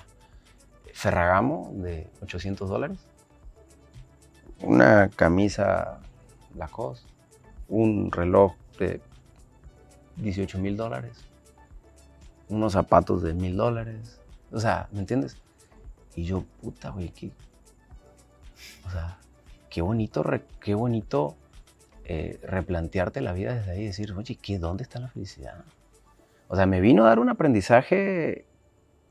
Ferragamo 0.94 1.72
de 1.74 2.08
800 2.22 2.70
dólares, 2.70 3.00
una 4.62 5.10
camisa 5.10 6.00
Lacoste, 6.56 7.10
un 7.68 8.12
reloj 8.12 8.54
de 8.78 9.02
18 10.18 10.60
mil 10.60 10.78
dólares, 10.78 11.18
unos 12.48 12.74
zapatos 12.74 13.24
de 13.24 13.34
mil 13.34 13.58
dólares. 13.58 14.20
O 14.52 14.60
sea, 14.60 14.88
¿me 14.92 15.00
entiendes? 15.00 15.38
Y 16.16 16.24
yo, 16.26 16.44
puta, 16.62 16.92
güey, 16.92 17.10
qué, 17.10 17.32
o 18.86 18.92
sea, 18.92 19.18
qué 19.70 19.82
bonito, 19.82 20.24
qué 20.60 20.76
bonito 20.76 21.36
eh, 22.06 22.40
replantearte 22.44 23.22
la 23.22 23.34
vida 23.34 23.56
desde 23.56 23.72
ahí 23.72 23.82
y 23.82 23.86
decir, 23.86 24.14
oye, 24.14 24.36
¿qué, 24.36 24.60
¿dónde 24.60 24.84
está 24.84 25.00
la 25.00 25.08
felicidad? 25.08 25.64
O 26.48 26.56
sea, 26.56 26.66
me 26.66 26.82
vino 26.82 27.06
a 27.06 27.08
dar 27.08 27.20
un 27.20 27.30
aprendizaje 27.30 28.46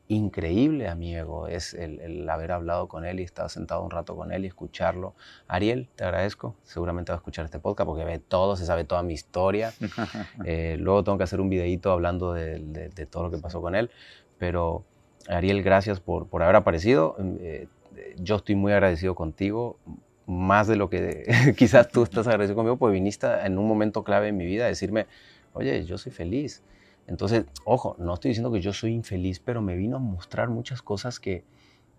increíble 0.09 0.88
a 0.88 0.95
mi 0.95 1.15
ego, 1.17 1.49
es 1.49 1.75
el, 1.75 2.29
haber 2.29 2.53
hablado 2.53 2.88
con 2.88 3.05
él 3.05 3.21
y 3.21 3.23
estar 3.23 3.49
sentado 3.49 3.83
un 3.83 3.91
rato 3.91 4.15
con 4.15 4.33
él 4.33 4.45
y 4.45 4.49
escucharlo. 4.49 5.15
Ariel, 5.49 5.88
te 5.97 6.05
agradezco, 6.05 6.55
seguramente 6.62 7.12
va 7.12 7.17
a 7.17 7.19
escuchar 7.21 7.45
este 7.45 7.59
podcast 7.59 7.87
porque 7.87 8.05
ve 8.05 8.19
todo, 8.19 8.57
se 8.57 8.67
sabe 8.67 8.85
toda 8.85 9.03
mi 9.03 9.15
historia. 9.15 9.73
Eh, 10.45 10.77
luego 10.79 11.05
tengo 11.05 11.19
que 11.19 11.25
hacer 11.25 11.41
un 11.41 11.49
videito 11.49 11.93
hablando 11.93 12.33
de, 12.33 12.91
todo 13.11 13.25
lo 13.25 13.31
que 13.31 13.38
pasó 13.38 13.61
con 13.61 13.75
él, 13.75 13.91
pero 14.38 14.85
Ariel, 15.28 15.62
gracias 15.62 16.00
por, 16.00 16.26
por 16.26 16.42
haber 16.42 16.56
aparecido. 16.56 17.16
Eh, 17.40 17.68
yo 18.18 18.37
estoy 18.37 18.54
muy 18.54 18.72
agradecido 18.72 19.14
contigo, 19.14 19.78
más 20.26 20.66
de 20.66 20.76
lo 20.76 20.88
que 20.88 21.26
quizás 21.56 21.88
tú 21.88 22.02
estás 22.02 22.26
agradecido 22.26 22.56
conmigo, 22.56 22.76
porque 22.76 22.94
viniste 22.94 23.26
en 23.44 23.58
un 23.58 23.66
momento 23.66 24.04
clave 24.04 24.28
en 24.28 24.37
mi 24.37 24.46
vida 24.46 24.64
a 24.64 24.68
decirme, 24.68 25.06
oye, 25.52 25.85
yo 25.85 25.98
soy 25.98 26.12
feliz. 26.12 26.62
Entonces, 27.06 27.44
ojo, 27.64 27.96
no 27.98 28.14
estoy 28.14 28.30
diciendo 28.30 28.52
que 28.52 28.61
yo 28.61 28.72
soy 28.72 28.92
infeliz, 28.92 29.40
pero 29.40 29.61
me 29.61 29.76
vino 29.76 29.96
a 29.96 30.00
mostrar 30.00 30.48
muchas 30.48 30.82
cosas 30.82 31.18
que, 31.18 31.44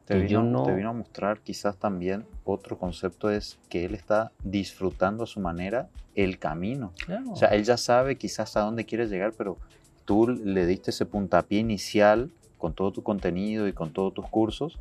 te 0.05 0.27
yo 0.27 0.41
no... 0.41 0.63
Te 0.63 0.73
vino 0.73 0.89
a 0.89 0.93
mostrar 0.93 1.39
quizás 1.39 1.77
también 1.77 2.25
otro 2.43 2.77
concepto 2.77 3.29
es 3.29 3.59
que 3.69 3.85
él 3.85 3.95
está 3.95 4.31
disfrutando 4.43 5.23
a 5.23 5.27
su 5.27 5.39
manera 5.39 5.89
el 6.15 6.39
camino. 6.39 6.93
O 7.29 7.35
sea, 7.35 7.49
él 7.49 7.63
ya 7.63 7.77
sabe 7.77 8.17
quizás 8.17 8.55
a 8.57 8.61
dónde 8.61 8.85
quiere 8.85 9.07
llegar, 9.07 9.33
pero 9.37 9.57
tú 10.05 10.27
le 10.27 10.65
diste 10.65 10.91
ese 10.91 11.05
puntapié 11.05 11.59
inicial 11.59 12.31
con 12.63 12.73
todo 12.73 12.93
tu 12.93 13.03
contenido 13.03 13.67
y 13.67 13.73
con 13.73 13.91
todos 13.91 14.13
tus 14.13 14.25
cursos 14.29 14.79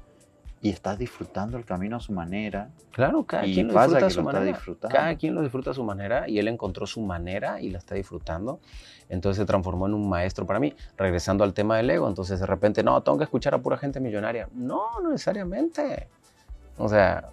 y 0.60 0.70
estás 0.70 0.96
disfrutando 1.00 1.58
el 1.58 1.64
camino 1.64 1.96
a 1.96 2.00
su 2.00 2.12
manera. 2.12 2.70
Claro, 2.92 3.24
cada 3.24 3.42
quien 3.42 3.66
lo 3.66 3.74
disfruta 3.74 4.06
a 4.06 4.10
su 4.10 4.22
manera. 4.22 4.58
Cada 4.88 5.16
quien 5.16 5.34
lo 5.34 5.42
disfruta 5.42 5.70
a 5.72 5.74
su 5.74 5.82
manera 5.82 6.28
y 6.28 6.38
él 6.38 6.46
encontró 6.46 6.86
su 6.86 7.00
manera 7.00 7.60
y 7.60 7.70
la 7.70 7.78
está 7.78 7.96
disfrutando. 7.96 8.60
Entonces 9.08 9.38
se 9.42 9.46
transformó 9.46 9.88
en 9.88 9.94
un 9.94 10.08
maestro 10.08 10.46
para 10.46 10.60
mí. 10.60 10.72
Regresando 10.96 11.42
al 11.42 11.54
tema 11.54 11.76
del 11.76 11.90
ego, 11.90 12.06
entonces 12.06 12.38
de 12.38 12.46
repente, 12.46 12.84
no, 12.84 13.02
tengo 13.02 13.18
que 13.18 13.24
escuchar 13.24 13.52
a 13.54 13.58
pura 13.58 13.76
gente 13.76 13.98
millonaria. 13.98 14.48
No, 14.54 15.00
no 15.00 15.10
necesariamente. 15.10 16.06
O 16.78 16.88
sea, 16.88 17.30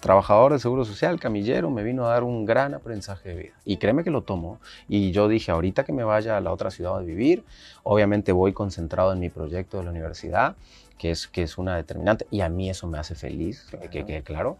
trabajador 0.00 0.52
de 0.52 0.58
seguro 0.58 0.84
social, 0.84 1.18
camillero, 1.18 1.70
me 1.70 1.82
vino 1.82 2.06
a 2.06 2.10
dar 2.10 2.22
un 2.22 2.46
gran 2.46 2.74
aprendizaje 2.74 3.28
de 3.28 3.34
vida. 3.34 3.54
Y 3.64 3.78
créeme 3.78 4.04
que 4.04 4.10
lo 4.10 4.22
tomo. 4.22 4.60
Y 4.88 5.12
yo 5.12 5.28
dije, 5.28 5.50
ahorita 5.50 5.84
que 5.84 5.92
me 5.92 6.04
vaya 6.04 6.36
a 6.36 6.40
la 6.40 6.52
otra 6.52 6.70
ciudad 6.70 6.96
a 6.96 7.00
vivir, 7.00 7.44
obviamente 7.82 8.32
voy 8.32 8.52
concentrado 8.52 9.12
en 9.12 9.20
mi 9.20 9.28
proyecto 9.28 9.78
de 9.78 9.84
la 9.84 9.90
universidad 9.90 10.56
que 10.98 11.12
es, 11.12 11.28
que 11.28 11.42
es 11.42 11.56
una 11.56 11.76
determinante, 11.76 12.26
y 12.30 12.42
a 12.42 12.48
mí 12.48 12.68
eso 12.68 12.86
me 12.86 12.98
hace 12.98 13.14
feliz, 13.14 13.64
que 13.90 14.04
quede 14.04 14.22
claro, 14.22 14.58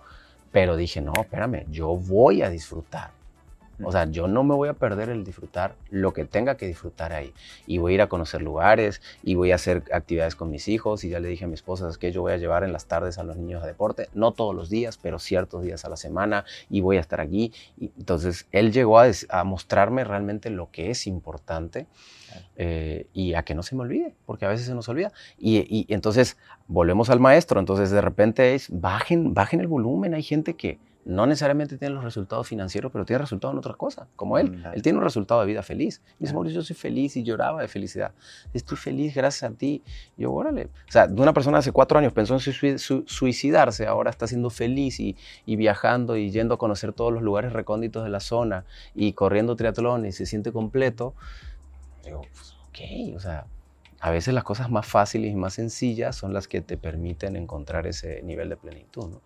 pero 0.52 0.76
dije, 0.76 1.02
no, 1.02 1.12
espérame, 1.20 1.66
yo 1.70 1.96
voy 1.96 2.42
a 2.42 2.48
disfrutar. 2.48 3.10
O 3.82 3.92
sea, 3.92 4.06
yo 4.06 4.28
no 4.28 4.44
me 4.44 4.54
voy 4.54 4.68
a 4.68 4.74
perder 4.74 5.08
el 5.08 5.24
disfrutar 5.24 5.76
lo 5.90 6.12
que 6.12 6.24
tenga 6.24 6.56
que 6.56 6.66
disfrutar 6.66 7.12
ahí. 7.12 7.32
Y 7.66 7.78
voy 7.78 7.92
a 7.92 7.94
ir 7.96 8.02
a 8.02 8.08
conocer 8.08 8.42
lugares 8.42 9.00
y 9.22 9.34
voy 9.34 9.52
a 9.52 9.56
hacer 9.56 9.84
actividades 9.92 10.34
con 10.34 10.50
mis 10.50 10.68
hijos. 10.68 11.04
Y 11.04 11.10
ya 11.10 11.20
le 11.20 11.28
dije 11.28 11.44
a 11.44 11.48
mi 11.48 11.54
esposa, 11.54 11.88
es 11.88 11.98
que 11.98 12.12
yo 12.12 12.22
voy 12.22 12.32
a 12.32 12.36
llevar 12.36 12.64
en 12.64 12.72
las 12.72 12.86
tardes 12.86 13.18
a 13.18 13.22
los 13.22 13.36
niños 13.36 13.62
a 13.62 13.66
deporte. 13.66 14.08
No 14.14 14.32
todos 14.32 14.54
los 14.54 14.68
días, 14.68 14.98
pero 15.00 15.18
ciertos 15.18 15.62
días 15.62 15.84
a 15.84 15.88
la 15.88 15.96
semana. 15.96 16.44
Y 16.68 16.80
voy 16.80 16.96
a 16.96 17.00
estar 17.00 17.20
aquí. 17.20 17.52
Y 17.78 17.92
entonces, 17.98 18.46
él 18.52 18.72
llegó 18.72 18.98
a, 18.98 19.06
a 19.28 19.44
mostrarme 19.44 20.04
realmente 20.04 20.50
lo 20.50 20.70
que 20.70 20.90
es 20.90 21.06
importante 21.06 21.86
eh, 22.56 23.06
y 23.12 23.34
a 23.34 23.42
que 23.42 23.54
no 23.54 23.62
se 23.62 23.76
me 23.76 23.82
olvide, 23.82 24.14
porque 24.26 24.44
a 24.44 24.48
veces 24.48 24.66
se 24.66 24.74
nos 24.74 24.88
olvida. 24.88 25.12
Y, 25.38 25.86
entonces 25.92 26.36
volvemos 26.66 27.10
al 27.10 27.20
maestro, 27.20 27.60
entonces 27.60 27.90
de 27.90 28.00
repente 28.00 28.54
es, 28.54 28.68
bajen, 28.70 29.34
bajen 29.34 29.60
el 29.60 29.68
volumen, 29.68 30.14
hay 30.14 30.22
gente 30.22 30.54
que 30.54 30.78
no 31.04 31.26
necesariamente 31.26 31.78
tiene 31.78 31.94
los 31.94 32.04
resultados 32.04 32.46
financieros, 32.46 32.92
pero 32.92 33.04
tiene 33.04 33.18
resultados 33.18 33.54
en 33.54 33.58
otras 33.58 33.76
cosas, 33.76 34.08
como 34.14 34.38
él. 34.38 34.62
Él 34.74 34.82
tiene 34.82 34.98
un 34.98 35.04
resultado 35.04 35.40
de 35.40 35.46
vida 35.46 35.62
feliz. 35.62 36.02
Y 36.18 36.24
dice, 36.24 36.34
Mauricio, 36.34 36.60
yo 36.60 36.64
soy 36.64 36.76
feliz 36.76 37.16
y 37.16 37.22
lloraba 37.22 37.62
de 37.62 37.68
felicidad. 37.68 38.12
Estoy 38.52 38.76
feliz 38.76 39.14
gracias 39.14 39.50
a 39.50 39.54
ti. 39.54 39.82
Y 40.18 40.22
yo, 40.22 40.32
órale. 40.32 40.66
O 40.88 40.92
sea, 40.92 41.06
de 41.06 41.20
una 41.20 41.32
persona 41.32 41.58
hace 41.58 41.72
cuatro 41.72 41.98
años 41.98 42.12
pensó 42.12 42.34
en 42.34 42.78
suicidarse, 42.78 43.86
ahora 43.86 44.10
está 44.10 44.26
siendo 44.26 44.50
feliz 44.50 45.00
y, 45.00 45.16
y, 45.46 45.56
viajando 45.56 46.16
y 46.16 46.30
yendo 46.30 46.54
a 46.54 46.58
conocer 46.58 46.92
todos 46.92 47.12
los 47.12 47.22
lugares 47.22 47.54
recónditos 47.54 48.04
de 48.04 48.10
la 48.10 48.20
zona 48.20 48.64
y 48.94 49.14
corriendo 49.14 49.56
triatlón 49.56 50.04
y 50.04 50.12
se 50.12 50.26
siente 50.26 50.52
completo 50.52 51.14
digo, 52.08 52.22
pues, 52.32 52.56
ok, 52.68 53.16
o 53.16 53.20
sea, 53.20 53.46
a 54.00 54.10
veces 54.10 54.32
las 54.32 54.44
cosas 54.44 54.70
más 54.70 54.86
fáciles 54.86 55.32
y 55.32 55.34
más 55.34 55.54
sencillas 55.54 56.14
son 56.14 56.32
las 56.32 56.46
que 56.46 56.60
te 56.60 56.76
permiten 56.76 57.36
encontrar 57.36 57.86
ese 57.86 58.22
nivel 58.22 58.48
de 58.48 58.56
plenitud, 58.56 59.08
¿no? 59.08 59.20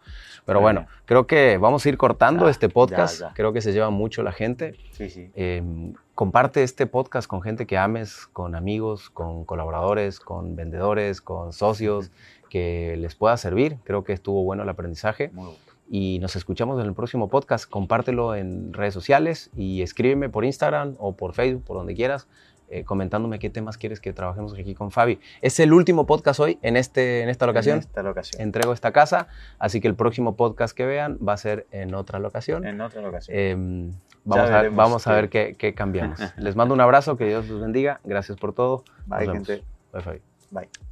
Pero 0.45 0.61
bueno, 0.61 0.87
creo 1.05 1.27
que 1.27 1.59
vamos 1.59 1.85
a 1.85 1.89
ir 1.89 1.99
cortando 1.99 2.49
este 2.49 2.69
podcast. 2.69 3.23
Creo 3.35 3.53
que 3.53 3.61
se 3.61 3.73
lleva 3.73 3.91
mucho 3.91 4.23
la 4.23 4.33
gente. 4.33 4.75
Sí, 4.93 5.11
sí. 5.11 5.31
Em, 5.35 5.93
comparte 6.15 6.63
este 6.63 6.87
podcast 6.87 7.29
con 7.29 7.43
gente 7.43 7.67
que 7.67 7.77
ames, 7.77 8.27
con 8.33 8.55
amigos, 8.55 9.11
con 9.11 9.45
colaboradores, 9.45 10.21
con 10.21 10.57
vendedores, 10.57 11.21
con 11.21 11.53
socios, 11.53 12.11
que 12.51 12.97
les 12.99 13.15
pueda 13.15 13.37
servir. 13.37 13.77
Creo 13.85 14.05
que 14.05 14.13
estuvo 14.13 14.43
bueno 14.43 14.63
el 14.63 14.69
aprendizaje. 14.69 15.31
Muy 15.33 15.45
bueno 15.45 15.73
y 15.93 16.21
nos 16.21 16.37
escuchamos 16.37 16.81
en 16.81 16.87
el 16.87 16.95
próximo 16.95 17.29
podcast. 17.29 17.69
Compártelo 17.69 18.35
en 18.35 18.73
redes 18.73 18.95
sociales 18.95 19.51
y 19.55 19.83
escríbeme 19.83 20.31
por 20.31 20.47
Instagram 20.47 20.97
o 20.99 21.15
por 21.15 21.35
Facebook, 21.35 21.65
por 21.65 21.77
donde 21.77 21.95
quieras. 21.95 22.27
Eh, 22.73 22.85
comentándome 22.85 23.39
qué 23.39 23.51
temas 23.51 23.77
quieres 23.77 24.01
que 24.01 24.15
trabajemos 24.15 24.55
aquí 24.55 24.75
con 24.75 24.91
Fabi. 24.91 25.21
Es 25.43 25.61
el 25.61 25.75
último 25.75 26.07
podcast 26.07 26.41
hoy 26.41 26.59
en, 26.63 26.79
este, 26.79 27.21
en 27.21 27.29
esta 27.29 27.45
locación. 27.45 27.75
En 27.75 27.81
esta 27.81 28.03
locación. 28.03 28.41
Entrego 28.41 28.73
esta 28.73 28.93
casa, 28.93 29.29
así 29.59 29.83
que 29.83 29.89
el 29.89 29.95
próximo 29.95 30.37
podcast 30.37 30.75
que 30.75 30.87
vean 30.87 31.19
va 31.19 31.35
a 31.35 31.37
ser 31.37 31.67
en 31.71 31.95
otra 31.95 32.19
locación. 32.19 32.67
En 32.67 32.81
otra 32.81 33.03
locación. 33.03 33.37
Em, 33.39 33.91
vamos, 34.25 34.51
a, 34.51 34.69
vamos 34.71 35.07
a 35.07 35.13
ver 35.13 35.29
qué, 35.29 35.55
qué 35.59 35.75
cambiamos. 35.75 36.19
Les 36.39 36.57
mando 36.57 36.73
un 36.73 36.81
abrazo, 36.81 37.19
que 37.19 37.27
Dios 37.27 37.47
los 37.47 37.61
bendiga. 37.61 38.01
Gracias 38.05 38.39
por 38.39 38.55
todo. 38.55 38.85
Bye, 39.05 39.27
gente. 39.27 39.63
Bye, 39.93 40.03
Fabi. 40.03 40.21
Bye. 40.51 40.92